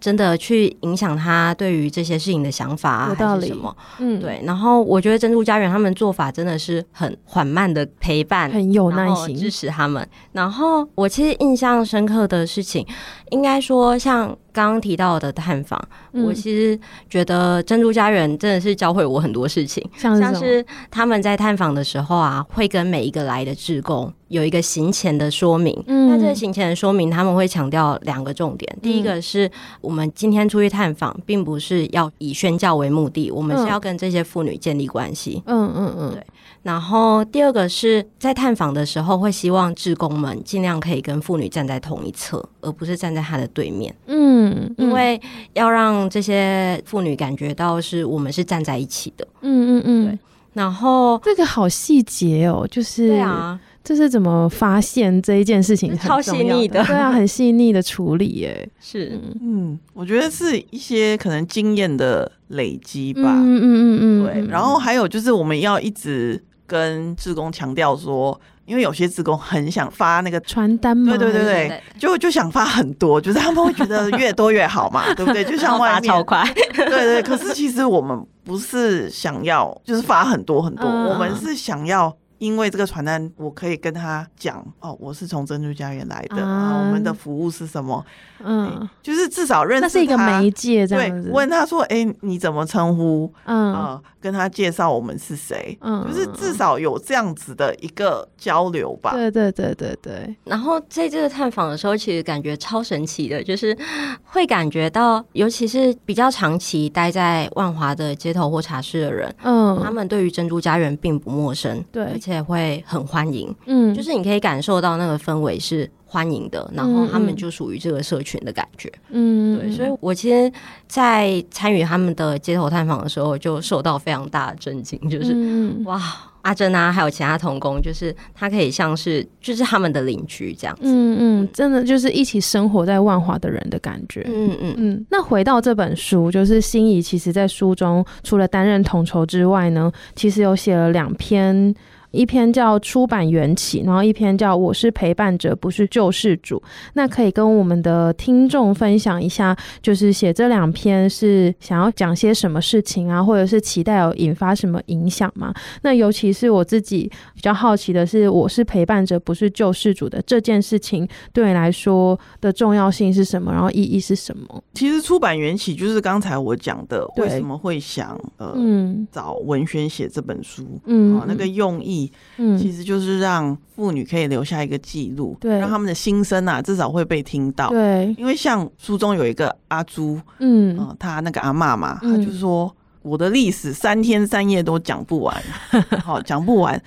[0.02, 3.74] 真的去影响她对于这些事情的想法啊，还是什么？
[4.00, 4.42] 嗯，对。
[4.44, 10.08] 然后我觉得珍珠家园他们做法真的是很缓慢的陪伴，很有耐心支持他们。
[10.32, 11.09] 然后我。
[11.10, 12.86] 其实印象深刻的事情，
[13.32, 15.82] 应该说像刚刚提到的探访，
[16.14, 19.84] 嗯，我其实觉得珍珠家园真的是教会我很多事情。
[19.98, 25.78] 像是，像是他们在探访的时候啊，会跟每一个来的志工有一个行前的说明。
[25.88, 28.80] 嗯，那这个行前的说明，他们会强调两个重点，嗯。
[28.82, 29.50] 第一个是
[29.82, 35.42] 我们今天出去探访，并不是要以宣教为目的，我们是要跟这些妇女建立关系。
[35.46, 36.26] 嗯嗯嗯，对。
[36.62, 43.96] 然后第二个是在探访的时候，会希望志工们尽量可以跟妇女站在同一侧，而不是站在她的对面。
[44.08, 45.20] 嗯，因为
[45.54, 49.26] 要让这些妇女感觉到是我们是站在一起的。
[49.42, 50.06] 嗯嗯嗯。
[50.08, 50.20] 对。
[50.54, 55.98] 然后这个好细节哦，就是对啊，这是怎么发现这一件事情？
[55.98, 58.70] 超细腻的，对啊，很细腻的处理耶。
[58.82, 63.32] 是，嗯，我觉得是一些可能经验的累积吧。
[63.38, 64.26] 嗯嗯嗯嗯。
[64.26, 66.44] 对，然后还有就是我们要一直。
[66.70, 75.44] 跟志工强调说，因为有些志工很想发那个传单嘛，对对对对，就就想发很多，就是他们会觉得越多越好嘛，对不对？
[75.44, 77.24] 就像外面超快，对对。
[77.24, 82.16] 可是其实我们不是想要就是发很多很多，嗯、我们是想要。
[82.40, 88.04] 因为这个传单，我可以跟他讲哦，我是从珍珠家园来的啊，我们的服务是什么？
[88.42, 91.28] 嗯，就是至少认识他，那是一个媒介这样子。
[91.28, 95.78] 对，问他说：“哎，你怎么称呼？”嗯，呃，跟他介绍我们是谁。
[95.82, 99.12] 嗯，就是至少有这样子的一个交流吧。
[99.12, 100.34] 对对对对对。
[100.46, 103.78] 然后在这个探访的时候，其实感觉超神奇的，就是
[104.24, 111.84] 会感觉到，尤其是比较长期待在万华的街头或茶室的人，嗯，他们对于珍珠家园并不陌生。
[111.92, 112.18] 对。
[112.34, 120.52] 也会很欢迎，嗯，就是你可以感受到那个氛围是欢迎的，然后他们就属于这个社群的感觉，嗯，对，所以我其实，
[120.88, 126.02] 在参与他们的街头探访的时候，就受到非常大的震惊，就是、嗯、哇，
[126.42, 134.76] 阿珍啊，还有其他同工，就是他可以像是就是他们的邻居这样子，嗯嗯，真的就是一起生活在万华的人的感觉，嗯嗯。
[134.78, 135.06] 嗯。
[135.12, 141.76] 那回到这本书，就是心仪，其实在书中除了担任统筹之外呢，其实有写了两篇。
[142.12, 146.58] 一篇叫《出版缘起》，然后一篇叫《我是陪伴者，不是救世主》。
[146.94, 155.54] 那可以跟我们的听众分享一下，就是写这两篇是想要讲些什么事情啊，或者是期待有引发什么影响吗？
[155.84, 163.52] 那尤其是我自己比较好奇的是，《我是陪伴者，不是救世主》的这件事情对你来说的重要性是什么？
[163.52, 164.64] 然后意义是什么？
[164.74, 171.99] 其实《出版缘起》就是刚才我讲的，为什么会想呃，嗯，找文轩写这本书，嗯，那个用意。
[172.38, 177.70] 嗯，其实就是让妇女可以留下一个记录，对，让他们的心声啊，至少会被听到。
[177.70, 182.76] 对，因为像书中有一个阿朱，嗯，呃、他那个阿妈嘛，他就说、嗯、
[183.12, 185.36] 我的历史三天三夜都讲不完，
[186.04, 186.82] 好讲不完。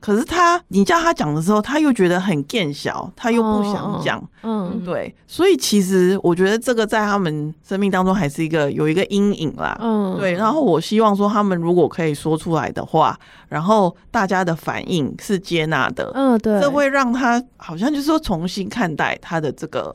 [0.00, 4.22] 可是他，你叫他讲的时候，他又觉得很见小，他又不想讲。
[4.42, 9.76] 嗯、oh, uh,，对，所以其实我觉得这个在他们生命当中还是一个有一个阴影啦。
[9.80, 10.32] 嗯、uh,，对。
[10.34, 19.92] 然后我希望说，他们如果可以说出来的话，然后大家的反应是接纳的，嗯、uh,，对，这会让他好像就是说重新看待他的这个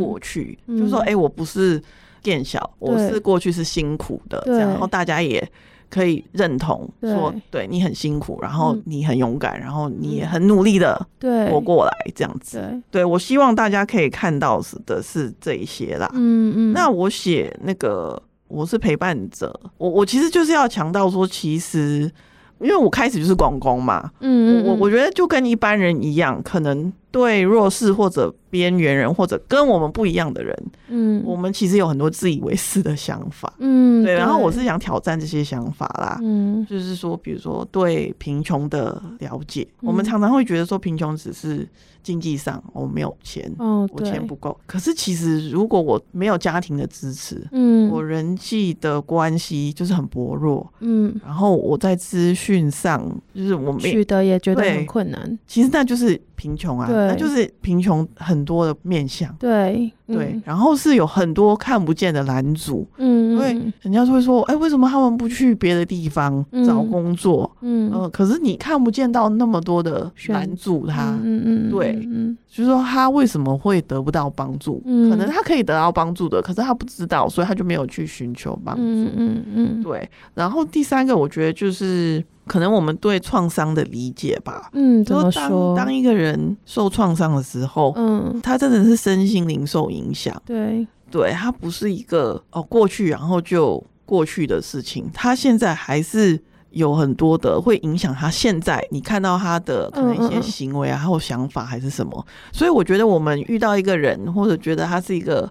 [0.00, 1.80] 过去，嗯、就是说，哎、欸，我不是
[2.22, 5.48] 见小，我是过去是辛苦的，然后大家也。
[5.94, 11.00] 可以认同说，对你很辛苦，然后你很勇敢，然后你也很努力的
[11.48, 12.58] 活过来，这样子。
[12.90, 16.10] 对，对我希望大家可以看到的是这一些啦。
[16.14, 16.72] 嗯嗯。
[16.72, 22.10] 那我写那个我是陪伴者，我我其实就是要强调说，其实
[22.58, 26.92] 因为我开始就是广工嘛，嗯，我我觉得就跟一般人一样，可能。
[27.14, 34.14] 对弱势或者边缘人或者跟我们不一样的人，嗯，我们其实有很多自以为是的想法，嗯，对。
[34.14, 41.64] 然后我是想挑战这些想法啦，嗯，就是说，比如说对贫穷的了解，嗯，我们常常会觉得说贫穷只是
[42.02, 44.58] 经济上我没有钱，哦，我钱不够。
[44.66, 53.00] 可是其实如果我没有家庭的支持，嗯，我人际的关系就是很薄弱，嗯，然后我在资讯上
[53.32, 57.03] 就是我取得也觉得很困难，其实那就是贫穷啊，对。
[57.08, 67.50] 那就是贫穷很多的面相，对、嗯、对，然后是有很多看不见的拦阻，嗯，因为人家会说，哎、欸，为什么他们不去别的地方找工作？
[67.62, 74.82] 嗯，呃，可是你看不见到那么多的拦阻他，嗯嗯，对，嗯，就是说他为什么会得不到帮助？
[74.84, 80.08] 嗯，可能他可以得到帮助的，可是他不知道，所以他就没有去寻求帮助，嗯嗯嗯，对。
[80.34, 82.22] 然后第三个，我觉得就是。
[82.46, 85.74] 可能我们对创伤的理解吧，嗯，怎么说？
[85.74, 96.38] 当当一个人受创伤的时候，嗯，他真的是身心灵受影响，对，对，他不是一个哦过去然后就过去的事情，他现在还是
[96.70, 98.84] 有很多的会影响他现在。
[98.90, 105.50] 你看到他的可能一些行为啊，还有想法还是什么，所以我觉得我们遇到一个人，或者觉得他是一个。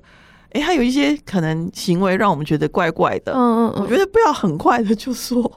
[0.55, 3.33] 哎、欸，他有一些可能行为让我们觉得怪怪的。
[3.33, 5.51] 嗯嗯，我觉得不要很快的就说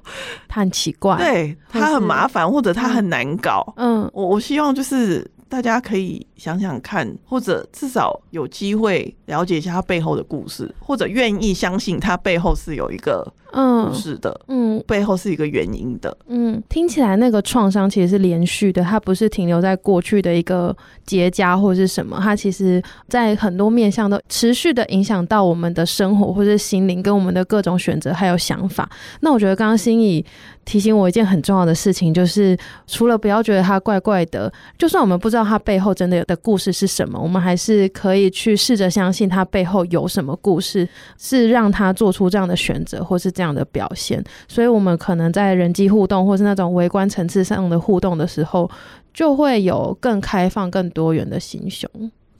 [0.49, 3.75] 他很奇怪，对，他很麻烦，或者他很难搞。
[3.77, 13.32] 嗯，我我希望就是大家可以想想看，或者至少有机会了解一下他背后的故事，或者愿意相信他背后是有一个。
[13.52, 28.87] 嗯，是的，嗯，背后是一个原因的，嗯，听起来那个创伤其实是连续的，它不是停留在过去的一个结痂或者是什么，它其实在很多面向都持续的影响到我们的生活或者心灵跟我们的各种选择还有想法。
[29.20, 30.22] 那我觉得刚刚心怡
[30.66, 32.54] 提醒我一件很重要的事情，就是
[32.87, 44.22] 除了不要觉得他怪怪的，就算我们不知道他背后真的的故事是什么，我们还是可以去试着相信他背后有什么故事，是让他做出这样的选择，或是这样的表现。
[44.48, 48.70] 所以，我们可能在人际互动，或是那种微观层次上的互动的时候，
[49.14, 51.88] 就会有更开放、更多元的心胸。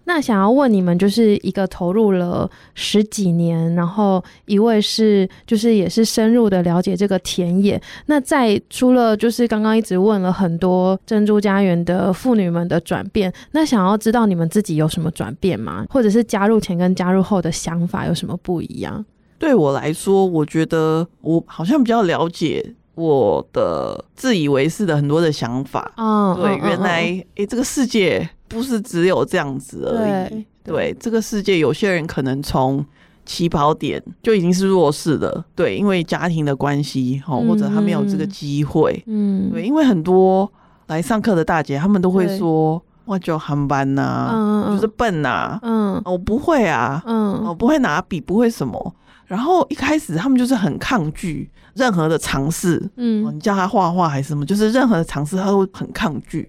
[0.09, 7.81] 那想要问你们，就是一个投入了十几年，然后一位是就是也是深入的了解这个田野。
[8.07, 15.85] 那在除了就是刚刚一直问了很多珍珠家园的妇女们的转变，那想要知道你们自己有什么转变吗？
[15.91, 19.05] 或者是加入前跟加入后的想法有什么不一样？
[19.41, 25.93] 对我来说，我觉得我好像比较了解我的自以为是的很多的想法。
[25.97, 28.31] 嗯，对，原来诶、欸，这个世界。
[28.49, 30.31] 不是只有这样子而已。
[30.31, 32.85] 对，对，这个世界有些人可能从
[33.25, 35.45] 起跑点就已经是弱势的。
[35.55, 39.03] 对，因为家庭的关系，哈，或者他没有这个机会。
[39.07, 40.51] 嗯，对，因为很多
[40.87, 48.95] 来上课的大姐，他们都会说：“我就航班呐，就是笨呐，嗯，我不会啊，嗯，我不会拿笔，不会什么。”
[49.27, 52.81] 然后一开始他们就是很抗拒任何的尝试。
[52.95, 56.49] 嗯，你叫他画画还是什么，就是任何的尝试，他都很抗拒。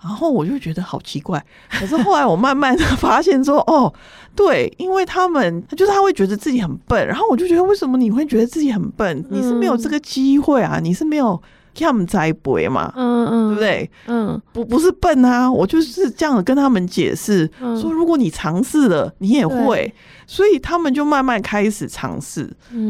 [0.00, 3.92] 然后我就觉得好奇怪，可是后来我慢慢的发现说，哦，
[4.36, 9.24] 对，因为他们就是他会觉得自己很笨，然后我就觉得为什么你会觉得自己很笨？
[9.28, 11.40] 你是没有这个机会啊，你是没有
[11.74, 13.90] 他们栽培嘛，嗯嗯，对不对？
[14.06, 19.92] 嗯，不不是笨啊，我就是这样跟他们解释说，如果你尝试了，你也会，
[20.26, 22.48] 所以他们就慢慢开始尝试，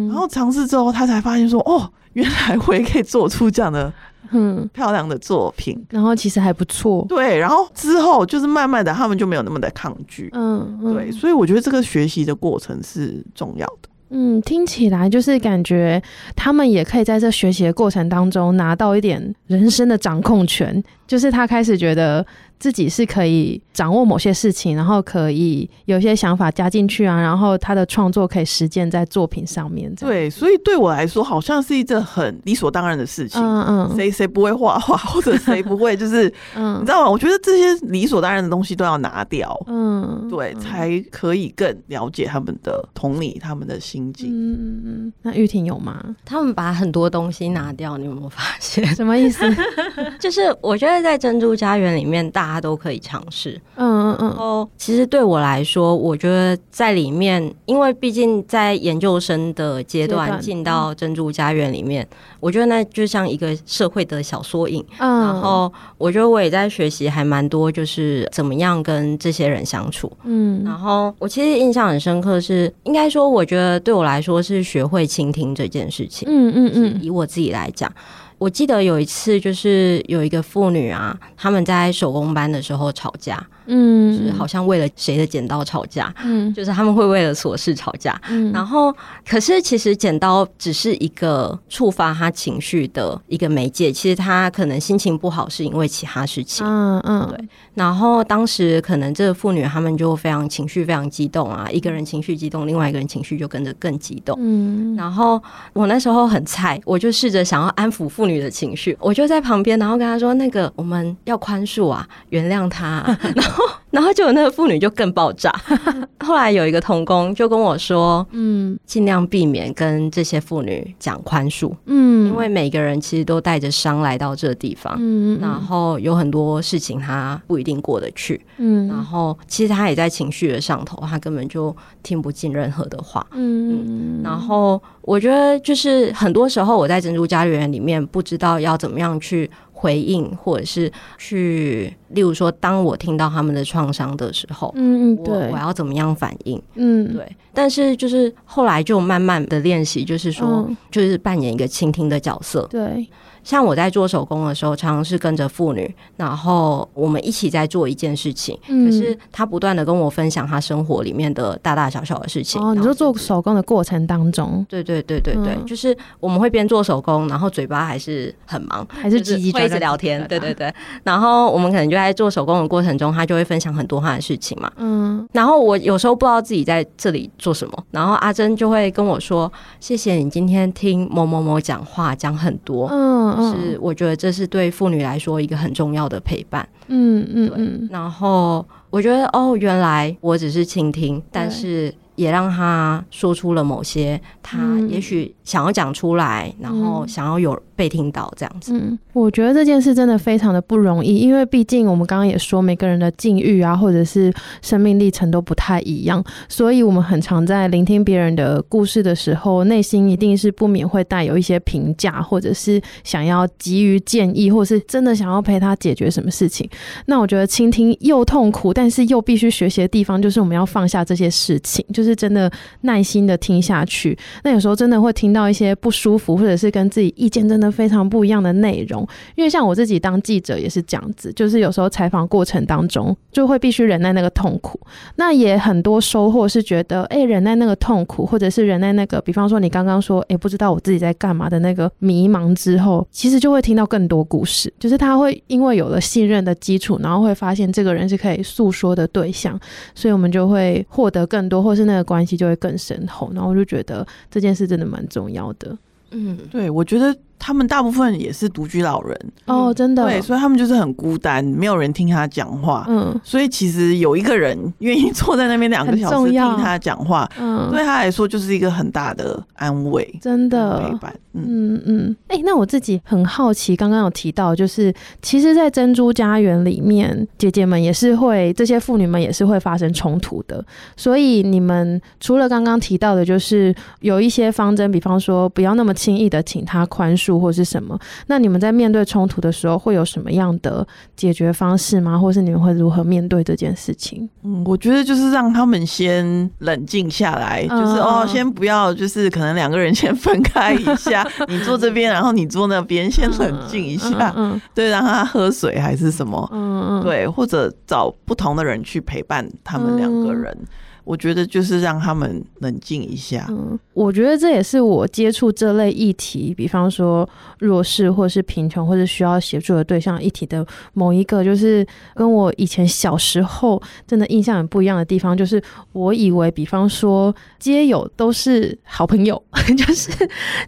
[0.09, 3.93] 然后尝试之后，他才发现说，哦，原来我也可以做出这样的。
[4.31, 7.05] 嗯，漂亮的作品，然后其实还不错。
[7.09, 10.29] 对，然后之后就是慢慢的，他们就没有那么的抗拒。
[10.33, 13.89] 嗯，嗯对，所以我觉得这个学习的过程是重要的。
[14.11, 16.03] 嗯，听起来就是感觉
[16.35, 22.25] 他们也可以在这学习的过程当中拿到一点人生的掌控权，就是他开始觉得。
[22.59, 29.95] 自己是可以掌握某些事情，然后可以有些想法加进去啊，然后他的创作可以实践在作品上面。
[29.95, 33.41] 对，所以对我来说，好像是一件很理所当然的事情。
[33.41, 37.11] 嗯嗯，谁谁不会画画，或者谁不会，就是 嗯，你知道吗？
[37.11, 39.57] 我觉得这些理所当然的东西都要拿掉。
[39.69, 44.29] 嗯，对，才可以更了解他们的同理，他们的心境。
[44.31, 45.13] 嗯嗯嗯。
[45.23, 46.03] 那玉婷有吗？
[46.25, 48.85] 他们把很多东西拿掉，你有没有发现？
[48.97, 49.45] 什么意思？
[50.19, 52.48] 就是我觉得在珍珠家园里面大。
[52.49, 54.29] 大家都可以尝试，嗯嗯嗯。
[54.29, 62.09] 然后，其实对我来说，我觉得在里面，因为毕竟在研究生的阶段进到珍珠家园里面，
[62.41, 64.83] 我觉得那就像一个社会的小缩影。
[64.99, 70.11] 嗯，然后我觉得我也在学习，还蛮多，就是怎么样跟这些人相处。
[70.25, 76.27] 嗯，然后我其实印象很深刻，是应该说，我觉得对我来说是学会倾听这件事情。
[76.31, 77.93] 嗯嗯嗯，以我自己来讲。
[78.39, 83.45] 我记得有一次，就是有一个妇女啊，他们在手工班的时候吵架。
[83.69, 88.95] 嗯，就是好像为了谁的剪刀吵架，嗯，就是他们会为了琐事吵架，嗯，然后
[89.29, 97.49] 可是其实剪刀只是一个触发他情绪的一个媒介，其实他可能心情不好是因为其他事情，嗯嗯，对。
[97.75, 104.97] 然后当时可能这个妇女他们就非常情绪非常激动啊，一个人情绪激动，另外一个人情绪就跟着更激动，嗯。
[104.97, 105.41] 然后
[105.75, 113.58] 我那时候很菜，我就试着想要安抚妇女的情绪，我就在旁边，然后跟她说：“那个我们要宽恕啊，原谅她啊。”然后。
[113.91, 115.53] 然后就有那个妇女就更爆炸。
[116.21, 146.61] 后来有一个童工就跟我说：“嗯，尽量避免跟这些妇女讲宽恕，嗯，因为每个人其实都带着伤来到这个地方，嗯，然后有很多事情他不一定过得去，嗯，然后其实他也在情绪的上头，他根本就听不进任何的话，嗯，嗯，然后我觉得就是很多时候我在珍珠家园里面不知道要怎么样去。”回应，或者是去，例如说，当我听到他们的创伤的时候，嗯嗯，对，我我要怎么样反应？
[146.75, 147.25] 嗯，对。
[147.55, 153.09] 但是就是后来就慢慢的练习，就是说，嗯、就是扮演一个倾听的角色，对。
[153.49, 158.59] 像我在做手工的时候，常常是跟着妇女，然后我们一起在做一件事情。
[158.69, 162.61] 嗯、可是她不断的跟我分享她生活里面的大大小小的事情。
[162.61, 170.23] 哦，你说做手工的过程当中，对对对对对，嗯、就是我们会边做手工，然后嘴巴还是很忙，还是叽叽会一直聊天。
[170.29, 170.71] 对对对，
[171.03, 174.71] 然后我们可能就在做手工的过程中，她就会分享很多她的事情嘛。
[174.77, 183.38] 嗯，然后我有时候不知道自己在这里做什么，然后阿珍就会跟我说：“谢谢你今天听某某某讲话，讲很多。”嗯。
[183.41, 186.69] 是，我觉得这是对妇女来说一个很重要的陪伴。
[186.89, 187.89] 嗯嗯，对。
[187.91, 198.75] 然后我觉得，哦，原来我只是倾听，但是也让他说出了某些他也许想要讲出来，然后想要有被听到这样子。
[198.75, 204.31] 嗯，我觉得这件事真的非常的不容易，因为毕竟我们刚刚也说，每个人的境遇啊，或者是
[204.61, 216.69] 生命历程都不太一样，所以我们很常在聆听别人的故事的时候，内心一定是不免会带有一些评价，或者是想要急于建议，或者是真的想要陪他解决什么事情。
[217.07, 222.51] 那我觉得倾听又痛苦，但是又必须学习的地方，就是我们要放下这些事情，就是真的
[222.83, 224.19] 耐心的听下去。
[224.43, 229.07] 那有时候真的会听到到一些不舒服，或者是跟自己意见真的非常不一样的内容。
[229.37, 234.81] 因为像我自己当记者也是这样子，就是有时候采访过程当中就会必须忍耐那个痛苦。
[235.15, 244.73] 那也很多收获是觉得，哎、忍耐那个痛苦，或者是忍耐那个，比方说你刚刚说，哎、不知道我自己在干嘛的那个迷茫之后，其实就会听到更多故事。
[244.79, 249.59] 就是他会因为有了信任的基础，然后会发现这个人是可以诉说的对象，
[249.95, 253.31] 所以我们就会获得更多，或是那个关系就会更深厚。
[253.35, 255.77] 然后我就觉得这件事真的蛮重的。
[256.11, 257.17] 嗯，对，我觉得。
[257.39, 262.85] 他们大部分也是独居老人哦，真的，对，所以他们就是很孤单，没有人听他讲话。
[262.89, 271.15] 嗯，所以其实有一个人愿意坐在那边两个小时听他讲话，嗯，对他来说就是一个很大的安慰，真的陪伴。
[271.35, 280.65] 嗯嗯，哎、欸，那我自己很好奇，刚刚有提到，就是其实，在珍珠家园里面，姐姐们也是会，这些妇女们也是会发生冲突的。
[280.97, 287.28] 所以你们除了刚刚提到的，就是有一些方针，比方说不要那么轻易的请他宽恕。
[287.37, 287.99] 或是什么？
[288.29, 292.17] 那你们在面对冲突的时候，会有什么样的解决方式吗？
[292.17, 294.29] 或是你们会如何面对这件事情？
[294.45, 310.57] 嗯，我觉得就是让他们先冷静下来，嗯、就是哦，先不要，就是可能两个人先 分开一下，你坐这边，然后你坐那边，先冷静一下，嗯，嗯对，让他喝水还是什么，嗯嗯，对，或者找不同的人去陪伴他们两个人。
[310.61, 310.67] 嗯
[311.09, 313.47] 我觉得就是让他们冷静一下。
[313.49, 317.27] 嗯，我觉得这也是我接触这类议题，比方说
[317.61, 329.43] 弱势或是贫穷或者需要协助的对象议题的某一个，就是跟我以前小时候真的印象很不一样的地方，就是我以为，比方说街友都是好朋友，
[329.79, 330.11] 就是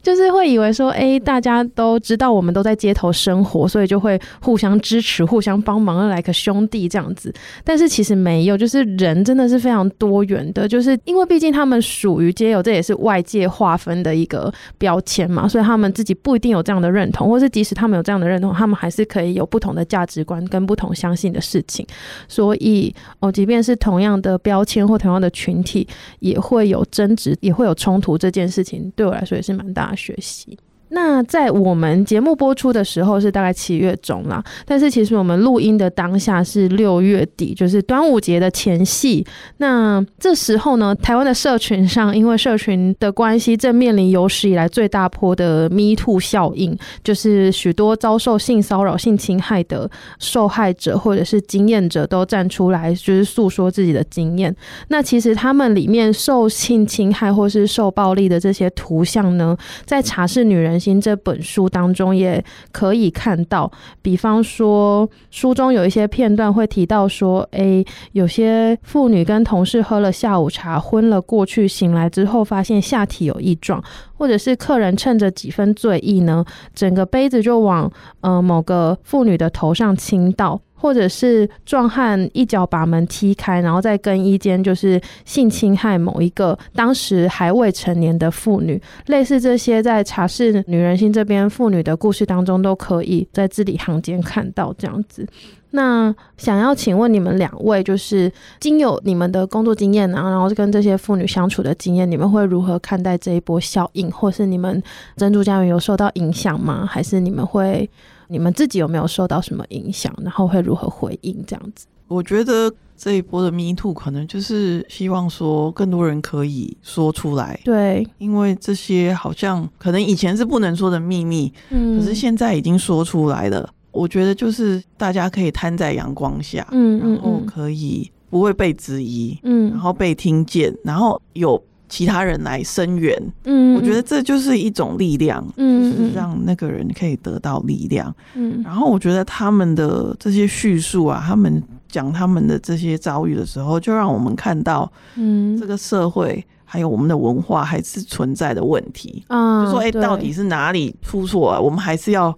[0.03, 7.31] 就是会以为说，哎，大家都知道我们都在街头生活，所以就会互相支持、互相帮忙，like 个兄弟这样子。
[7.63, 10.25] 但是其实没有，就是人真的是非常多。
[10.31, 21.87] 远的，就是因为毕竟他们属于街友，这也是外界划分的一个标签嘛，所以他们自己不一定有这样的认同，或是即使他们有这样的认同，他们还是可以有不同的价值观跟不同相信的事情。
[22.27, 25.87] 所以哦，即便是同样的标签或同样的群体，
[26.21, 28.17] 也会有争执，也会有冲突。
[28.17, 30.59] 这件事情对我来说也是蛮大的学习。
[30.91, 39.25] 那在我们节目播出的时候是大概七月中啦，但是其实我们录音的当下是六月底，就是端午节的前夕。
[39.59, 49.89] 那这时候呢，台湾的社群上，因为社群的关系，正面临有史以来最大波的 Me Too 效应，就是许多遭受性骚扰、性侵害的
[50.19, 54.55] 受害者或者是经验者都站出来，就是诉说自己的经验。
[54.89, 63.71] 那其实他们里面受性侵害或是受暴力的这些图像呢，在茶室女人心这本书当中也可以看到，
[64.01, 73.85] 比方说书中有一些片段会提到说，诶，有些妇女跟同事喝了下午茶，昏了过去，醒来之后发现下体有异状，
[74.21, 76.45] 或者是客人趁着几分醉意呢，
[76.75, 77.91] 整个杯子就往
[78.21, 80.61] 呃某个妇女的头上倾倒。
[80.83, 95.27] 或者是壮汉一脚把门踢开，然后在更衣间就是性侵害某一个当时还未成年的妇女，类似这些在茶室女人心这边妇女的故事当中，都可以在字里行间看到这样子。
[95.73, 104.83] 那想要请问你们两位，就是经有你们的工作经验啊，然后跟这些妇女相处的经验，你们会如何看待这一波效应，或是你们
[105.17, 106.85] 珍珠家园有受到影响吗？
[106.85, 107.89] 还是你们会？
[108.33, 110.15] 你们自己有没有受到什么影响？
[110.23, 111.45] 然后会如何回应？
[111.49, 117.59] 这样子，我觉得这一波的 Me Too 可能就是希望说更多人可以说出来。
[117.65, 123.69] 对，因为这些好像可能以前是不能说的秘密，嗯，可是现在已经说出来了。
[123.93, 131.63] 我觉得就是大家可以摊在阳光下，嗯，然后可以不会被质疑，嗯，然后被听见，然后有。
[131.93, 151.61] 其他人来声援，嗯，我觉得这就是一种力量，嗯，就是让那个人可以得到力量，嗯，然后我觉得他们的这些叙述啊，他们讲他们的这些遭遇的时候，就让我们看到，嗯，这个社会还有我们的文化还是存在的问题，啊，就说哎，到底是哪里出错啊？
[151.61, 152.33] 我们还是要。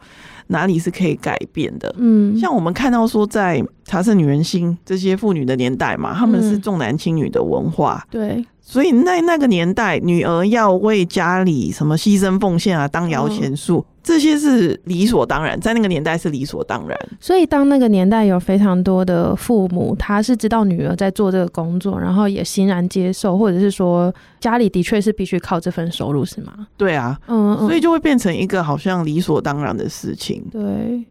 [0.49, 1.95] 哪里是可以改变的？
[1.99, 13.79] 嗯，像我们看到说，在茶色女人心这些妇女的年代嘛，他们是重男轻女的文化，对，所以在那个年代，女儿要为家里什么牺牲奉献啊，当摇钱树。
[13.79, 16.99] 嗯这些是理所当然，在那个年代是理所当然。
[17.21, 26.67] 所以，当那个年代有非常多的父母，他是知道女儿在做这个工作，然后也欣然接受，或者是说家里的确是必须靠这份收入，是吗？
[26.77, 30.45] 对啊，嗯，所以就会变成一个好像理所当然的事情。
[30.51, 30.61] 对。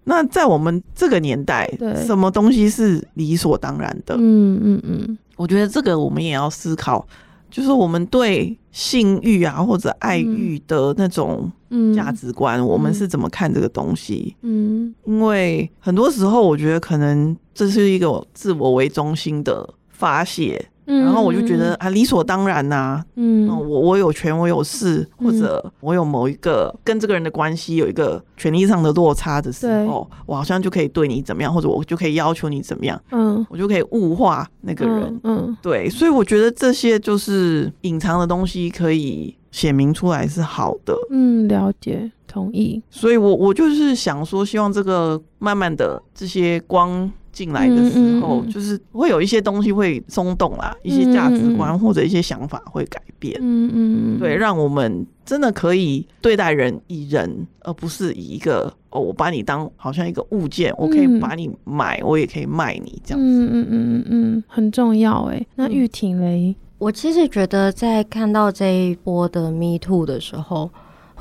[0.04, 4.16] 那在我们这个年代，对，什么东西是理所当然的？
[4.18, 7.08] 嗯嗯嗯，我觉得这个我们也要思考。
[7.52, 11.52] 就是我们对性欲啊，或者爱欲的那种
[11.94, 14.36] 价值观，嗯，我们是怎么看这个东西？
[14.42, 20.71] 嗯，因为很多时候，我觉得可能这是一个自我为中心的发泄。
[21.00, 42.82] 然后我就觉得啊，理所当然呐、啊，嗯，我我有权，我有势，或者我有某一个跟这个人的关系有一个权利上的落差的时候，我好像就可以对你怎么样，或者我就可以要求你怎么样，嗯，我就可以物化那个人，嗯，对，所以我觉得这些就是隐藏的东西，可以显明出来是好的，嗯，了解，同意。
[42.90, 47.12] 所以我我就是想说，希望这个慢慢的这些光。
[47.32, 53.38] 进来的时候，就是会有一些东西会松动啦，一些价值观或者一些想法会改变。
[53.42, 63.26] 嗯嗯，对，让我们真的可以对待人以人，而不是以一个哦，我把你当好像一个物件，我可以把你买，我也可以卖你这样子。
[63.26, 65.46] 嗯嗯嗯嗯，很重要哎。
[65.56, 70.70] 那玉婷嘞，我其实觉得在看到这一波的 Me Too 的时候。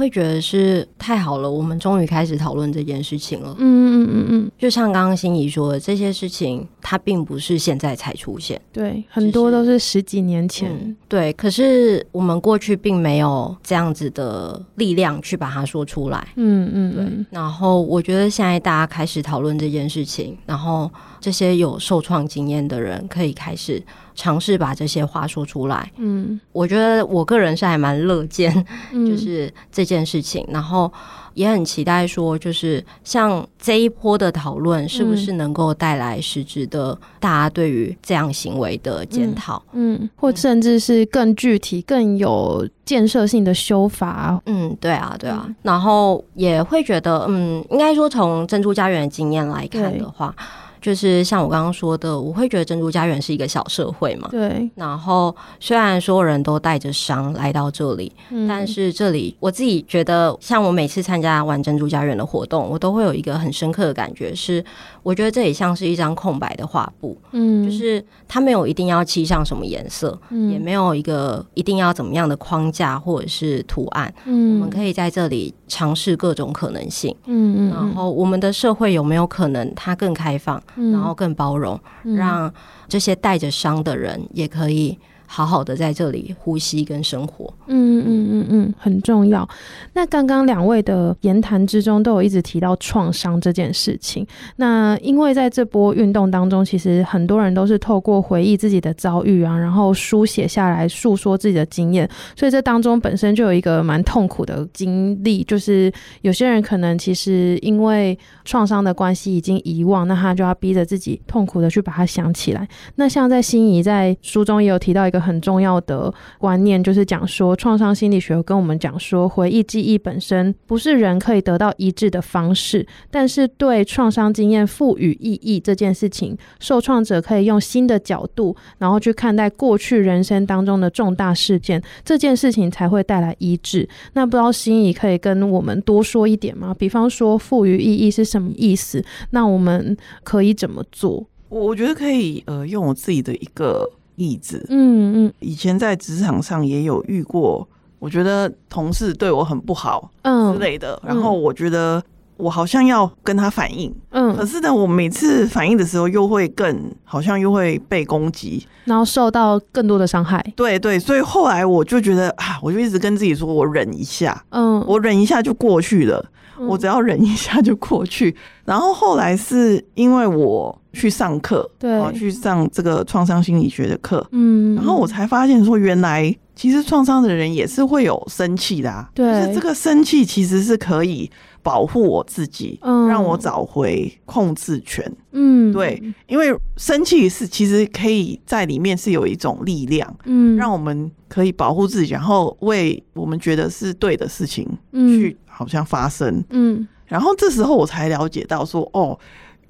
[0.01, 3.55] 会觉得是太好了，我们终于开始讨论这件事情了。
[3.59, 10.71] 嗯嗯嗯嗯，就像刚刚心怡说的，这些事情它并不是现在才出现，对，很多都是十几年前。
[10.73, 16.27] 嗯、对，可是我们过去并没有这样子的力量去把它说出来。
[16.37, 17.27] 嗯嗯，对。
[17.31, 20.91] 然后我觉得现在大家开始讨论这件事情，然后
[21.21, 23.83] 这些有受创经验的人可以开始。
[24.21, 28.53] 尝试把这些话说出来，嗯，我觉得我个人是还蛮乐见，
[28.93, 30.93] 就是这件事情，嗯，然后
[31.33, 50.35] 也很期待说，就是像这一波的讨论，是不是能够带来实质的大家对于这样行为的检讨，嗯，嗯，或甚至是更具体、更有建设性的修法，嗯，对啊，对啊，然后也会觉得，嗯，应该说从珍珠家园的经验来看的话。
[50.81, 54.29] 就是像我刚刚说的，我会觉得珍珠家园是一个小社会嘛。
[54.31, 54.69] 对。
[54.75, 64.65] 然后虽然所有人都带着伤来到这里，嗯，但是这里我自己觉得，像我每次参加完珍珠家园的活动，我都会有一个很深刻的感觉，是
[65.03, 67.17] 我觉得这里像是一张空白的画布。
[67.33, 67.65] 嗯。
[67.65, 74.13] 就是它没有一定要漆上什么颜色，嗯，也没有一个一定要怎么样的框架或者是图案。
[74.25, 74.55] 嗯。
[74.55, 77.17] 我们可以在这里尝试各种可能性。
[77.25, 77.71] 嗯嗯。
[77.71, 80.63] 然后我们的社会有没有可能它更开放？
[80.93, 82.53] 然后更包容，嗯，让
[82.87, 84.99] 这些带着伤的人也可以。
[85.33, 89.49] 好好的在这里呼吸跟生活，嗯嗯嗯嗯，很重要。
[89.93, 94.27] 那刚刚两位的言谈之中都有一直提到创伤这件事情。
[94.57, 112.69] 那因为在这波运动当中，其实很多人都是透过回忆自己的遭遇啊，然后书写下来诉说自己的经验，所以这当中本身就有一个蛮痛苦的经历，就是有些人可能其实因为创伤的关系已经遗忘，那他就要逼着自己痛苦的去把它想起来。
[112.97, 115.20] 那像在心仪在书中也有提到一个。
[115.21, 133.89] 很重要的观念就是讲说，创伤心理学跟我们讲说，回忆记忆本身不是人可以得到一致的方式，但是对创伤经验赋予意义这件事情，受创者可以用新的角度，然后去看待过去人生当中的重大事件，这件事情才会带来医治。
[134.15, 136.75] 那不知道心怡可以跟我们多说一点吗？
[136.79, 139.05] 比方说，赋予意义是什么意思？
[139.31, 141.27] 那我们可以怎么做？
[141.49, 143.91] 我我觉得可以，呃，用我自己的一个。
[144.21, 147.67] 例子，嗯嗯，以前在职场上也有遇过，
[147.99, 150.53] 我觉得同事对我很不好，嗯。
[150.53, 152.03] 之类的，然后我觉得
[152.41, 166.25] 我好像要跟他反应，嗯，可是呢，我每次反应的时候又会更好像又会被攻击，然后受到更多的伤害，对对，所以后来我就觉得啊，我就一直跟自己说，我忍一下，嗯，我忍一下就过去了。
[166.69, 168.37] 我只要忍一下就过去，
[168.67, 181.31] 然后后来是因为我去上课，对，去上这个创伤心理学的课，嗯，然后我才发现说，原来其实创伤的人也是会有生气的，啊，对，就是这个生气其实是可以
[181.63, 195.37] 保护我自己，嗯，让我找回控制权，嗯，对，因为生气是其实可以在里面是有一种力量，嗯，让我们可以保护自己，然后为我们觉得是对的事情去。
[195.53, 199.19] 好像发生，嗯，然后这时候我才了解到说，哦，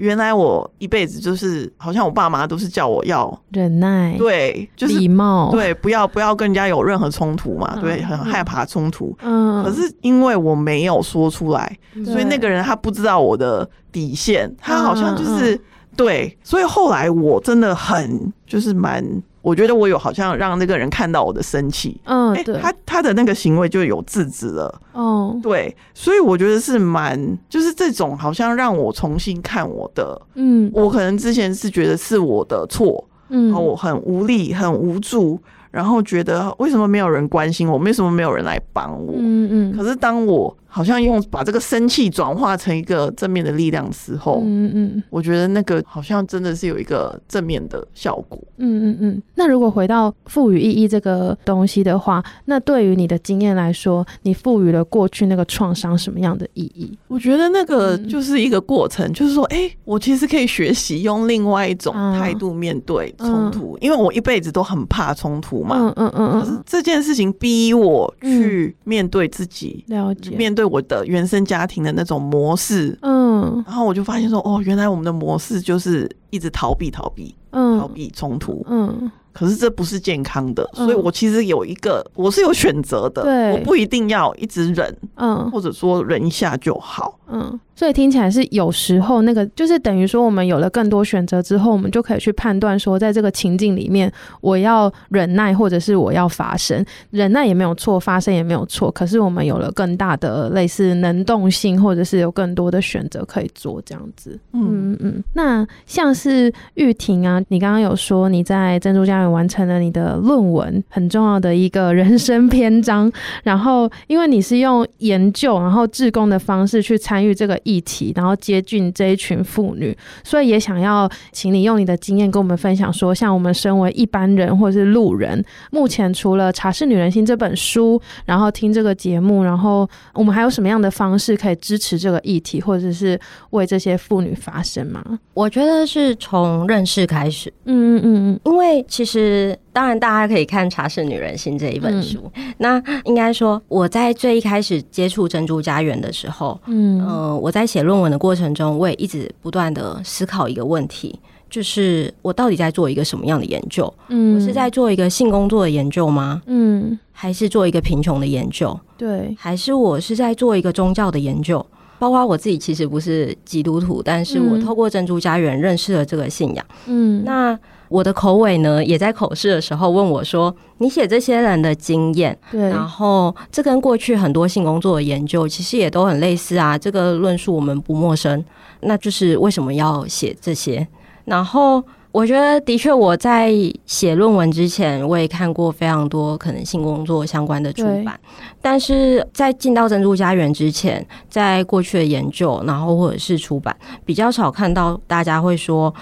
[0.01, 9.15] 原来我一辈子就是好像我爸妈都是叫我要忍耐，对，就是礼貌，对，不要不要跟人家有任何冲突嘛，嗯、对，很害怕冲突。
[9.21, 15.61] 嗯，可是因为我没有说出来，所以那个人他不知道我的底线，他好像就是、嗯、
[15.97, 19.05] 对，所以后来我真的很就是蛮。
[19.43, 35.39] 我觉得我有好像让那个人看到我的生气，嗯，对，他他的那个行为就有制止了，哦，对，所以我觉得是蛮，就是这种好像让我重新看我的，嗯，我可能之前是觉得是我的错，嗯，我很无力，很无助。
[35.71, 37.79] 然后觉得为什么没有人关心我？
[37.79, 39.15] 为什么没有人来帮我？
[39.17, 39.77] 嗯嗯。
[39.77, 48.39] 可是当我好像用把这个生气转化成一个正面的力量的时候，嗯嗯，我觉得那个好像真的是有一个正面的效果。
[48.59, 49.23] 嗯嗯嗯。
[49.35, 56.97] 那如果回到赋予意义这个东西的话，那对于你的经验来说，你赋予了过去那个创伤什么样的意义？
[57.09, 65.65] 我觉得那个就是一个过程，嗯、就是说，哎、欸，我其实可以学习用另外一种态度面对冲突，嗯、因为我一辈子都很怕冲突。
[65.71, 79.11] 嗯嗯嗯嗯，这件事情逼我去面对自己，嗯、了解，面对我的原生家庭的那种模式，嗯，然后我就发现说，哦，原来我们的模式就是一直逃避、逃避、嗯、逃避冲突，嗯。
[79.33, 87.61] 可是这不是健康的，所以我其实有一个，嗯、我是有选择的，对，我不一定要一直忍，嗯，或者说忍一下就好，嗯。
[87.75, 94.13] 所以听起来是有时候那个就是等于说，我们有了更多选择之后，我们就可以去判断说，在这个情境里面，
[94.43, 96.85] 我要忍耐，或者是我要发生。
[97.11, 98.91] 忍耐也没有错，发生也没有错。
[98.91, 104.39] 可是我们有了更大的类似能动性，或者是有更多的选择可以做这样子。
[104.53, 105.25] 嗯嗯。
[105.33, 113.11] 那像是玉婷啊，你刚刚有说你在珍珠家园完成了你的论文，很重要的一个人生篇章。
[113.43, 117.61] 然后因为你是用研究，然后志工的方式去参与这个。
[117.63, 119.95] 议题，然后接近这一群妇女，
[120.25, 135.05] 所以也想要请你用你的经验跟我们分享说，像我们身为一般人或者是路人，目前除了《茶室女人心》这本书，然后听这个节目，然后我们还有什么样的方式可以支持这个议题，或者是为这些妇女发声吗？
[135.35, 139.57] 我觉得是从认识开始，嗯嗯嗯嗯，因为其实。
[139.73, 142.31] 当然，大家可以看《茶室女人心》这一本书。
[142.35, 151.17] 嗯、那应该说，我在最一开始接触珍珠家园的时候，嗯、呃，我在写论文的过程中，我也一直不断的思考一个问题，
[151.49, 153.93] 就是我到底在做一个什么样的研究？
[154.09, 156.43] 嗯，我是在做一个性工作的研究吗？
[156.47, 158.79] 嗯，还是做一个贫穷的研究？
[158.99, 161.65] 对，还是我是在做一个宗教的研究？
[162.01, 166.67] 包括我自己其实不是基督徒，但是我透过珍珠家园认识了这个信仰。
[166.87, 167.57] 嗯，那。
[167.91, 176.79] 我的口尾呢，也在口试的时候问我说：“你写这些人的经验，对，然后这跟过去很多性工作的研究其实也都很类似啊。
[176.79, 178.45] 这个论述我们不陌生，
[178.83, 180.87] 那就是为什么要写这些？
[181.25, 181.83] 然后
[182.13, 183.53] 我觉得，的确我在
[183.87, 188.17] 写论文之前，我也看过非常多可能性工作相关的出版，
[188.63, 195.93] 但是在进到珍珠家园之前，在过去的研究，然后或者是出版，比较少看到大家会说。”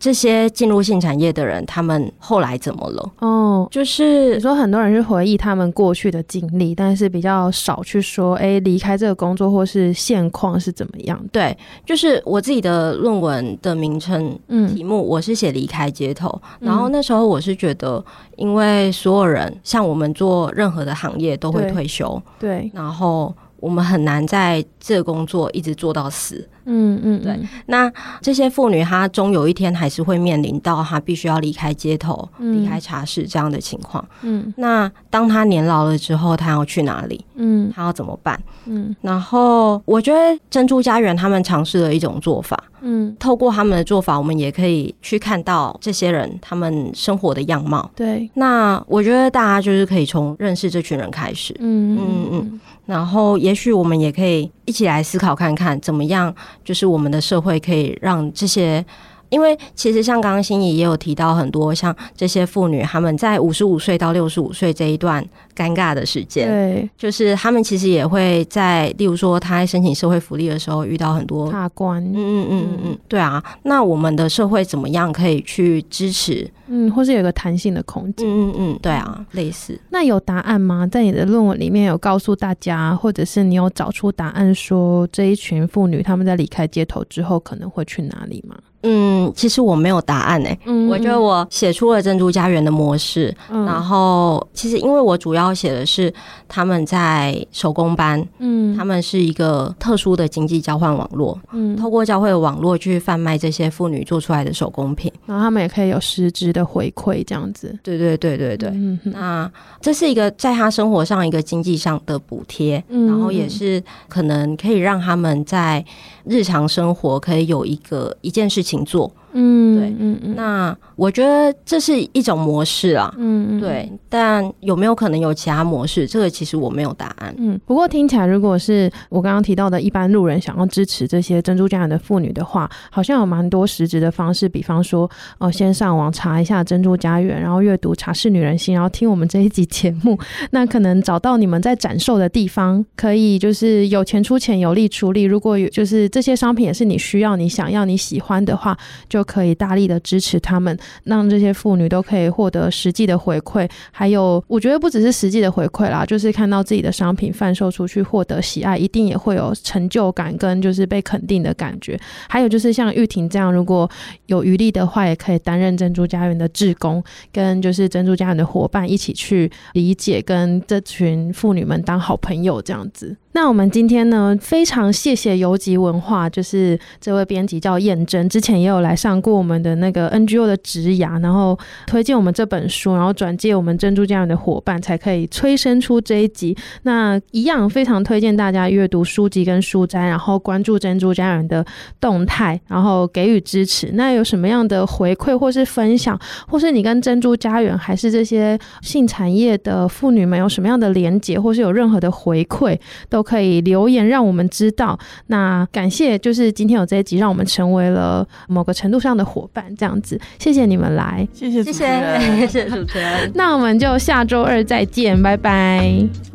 [0.00, 3.12] 这些进入性产业的人，他们后来怎么了？
[3.18, 11.22] 哦，就是你说很多人去回忆他们过去的经历，但是比较少去说，哎，离开这个工作或是现况是怎么样？
[11.30, 16.30] 对，就是我自己的论文的名称，嗯，题目我是写离开街头，
[16.60, 18.02] 嗯、然后那时候我是觉得，
[18.36, 26.48] 因为所有人像我们做任何的行业都会退休，对，对然后我们很难在这个工作一直做到死。
[26.72, 27.38] 嗯嗯，对。
[27.66, 27.90] 那
[28.20, 34.04] 这些妇女，她终有一天还是会面临到她必须要离开街头、离开茶室这样的情况。
[34.22, 37.24] 嗯，那当她年老了之后，她要去哪里？
[37.34, 38.40] 嗯，她要怎么办？
[38.66, 42.62] 嗯，然后我觉得珍珠家园他们尝试了一种做法。
[42.82, 47.90] 嗯，透过他们的做法，我们也可以去看到这些人他们生活的样貌。
[47.94, 48.30] 对。
[48.34, 51.54] 那我觉得大家就是可以从认识这群人开始。
[51.58, 52.60] 嗯嗯嗯。
[52.86, 56.34] 然后也许我们也可以一起来思考看看，怎么样。
[56.64, 58.84] 就是我们的社会可以让这些，
[59.30, 65.24] 因为其实像刚刚心怡也有提到很多，像这些妇女，她们在五十五岁到六十五岁这一段
[65.56, 76.50] 尴尬的时间，对，就是她们其实也会在，例如说她在申请社会福利的时候遇到很多卡关，嗯嗯嗯嗯嗯，对啊，那我们的社会怎么样可以去支持？
[76.72, 79.78] 嗯，或是有个弹性的空间，嗯嗯嗯，对啊，类似。
[79.90, 80.86] 那有答案吗？
[80.86, 88.56] 在你的论文里面有告诉大家，或者是你有找出答案，说这一群妇女她们在离开街头之后可能会去哪里吗？
[88.82, 90.58] 嗯，其实我没有答案诶、欸。
[90.66, 96.12] 嗯，我觉得我写出了珍珠家园的模式，嗯、然后其实因为我主要写的是
[96.48, 107.78] 他们在手工班，嗯，他们是一个特殊的经济交换网络，嗯，透过教会的网络去贩卖这些妇女做出来的手工品，然后他们也可以有实质的回馈，这样子。
[107.82, 109.50] 对对对对对，嗯，那
[109.80, 115.84] 这是一个在他生活上一个经济上的补贴，嗯、然后也是可能可以让他们在
[116.30, 119.12] 日常生活可以有一个一件事情做。
[119.32, 126.06] 嗯，对，嗯嗯，那我觉得这是一种模式啊，嗯嗯，对，但有没有可能有其他模式？
[126.06, 127.34] 这个其实我没有答案。
[127.38, 140.18] 嗯，不过听起来，如果是我刚刚提到的一般路人想要支持这些珍珠家园的妇女的话，好像有蛮多实质的方式，比方说，哦，先上网查一下珍珠家园，然后阅读《茶室女人心》，然后听我们这一集节目，
[140.50, 145.22] 那可能找到你们在展售的地方，可以就是有钱出钱，有力出力。
[145.22, 148.76] 如果有就是这些商品也是你需要、你想要、你喜欢的话，
[149.08, 153.68] 就就可以大力的支持他们，让这些妇女都可以获得实际的回馈。
[153.92, 162.00] 还有，我觉得不只是实际的回馈啦，就是看到自己的商品贩售出去，获得喜爱，一定也会有成就感跟就是被肯定的感觉。
[162.30, 163.88] 还有就是像玉婷这样，如果
[164.24, 173.14] 有余力的话，也可以担任珍珠家园的志工，跟就是珍珠家园的伙伴一起去理解，跟这群妇女们当好朋友这样子。
[173.32, 186.54] 那我们今天呢，非常谢谢游集文化，就是这位编辑叫燕珍，之前也有来上过我们的那个 NGO 的职涯，然后推荐我们这本书，然后转介我们珍珠家园的伙伴，才可以催生出这一集。
[186.82, 191.64] 那一样非常推荐大家阅读书籍跟书斋，然后关注珍珠家园的
[191.98, 193.92] 动态，然后给予支持。
[193.94, 202.78] 那有什么样的回馈或是分享，或是你跟珍珠家园还是这些性产业的妇女们有什么样的连结，或是有任何的回馈。
[203.08, 204.98] 都可以留言让我们知道。
[205.28, 210.20] 那感谢，就是今天有这一集，让我们成为了某个程度上的伙伴，这样子。
[210.38, 213.30] 谢谢你们来，谢谢，谢谢，谢谢主持人。
[213.34, 216.29] 那我们就下周二再见，拜拜。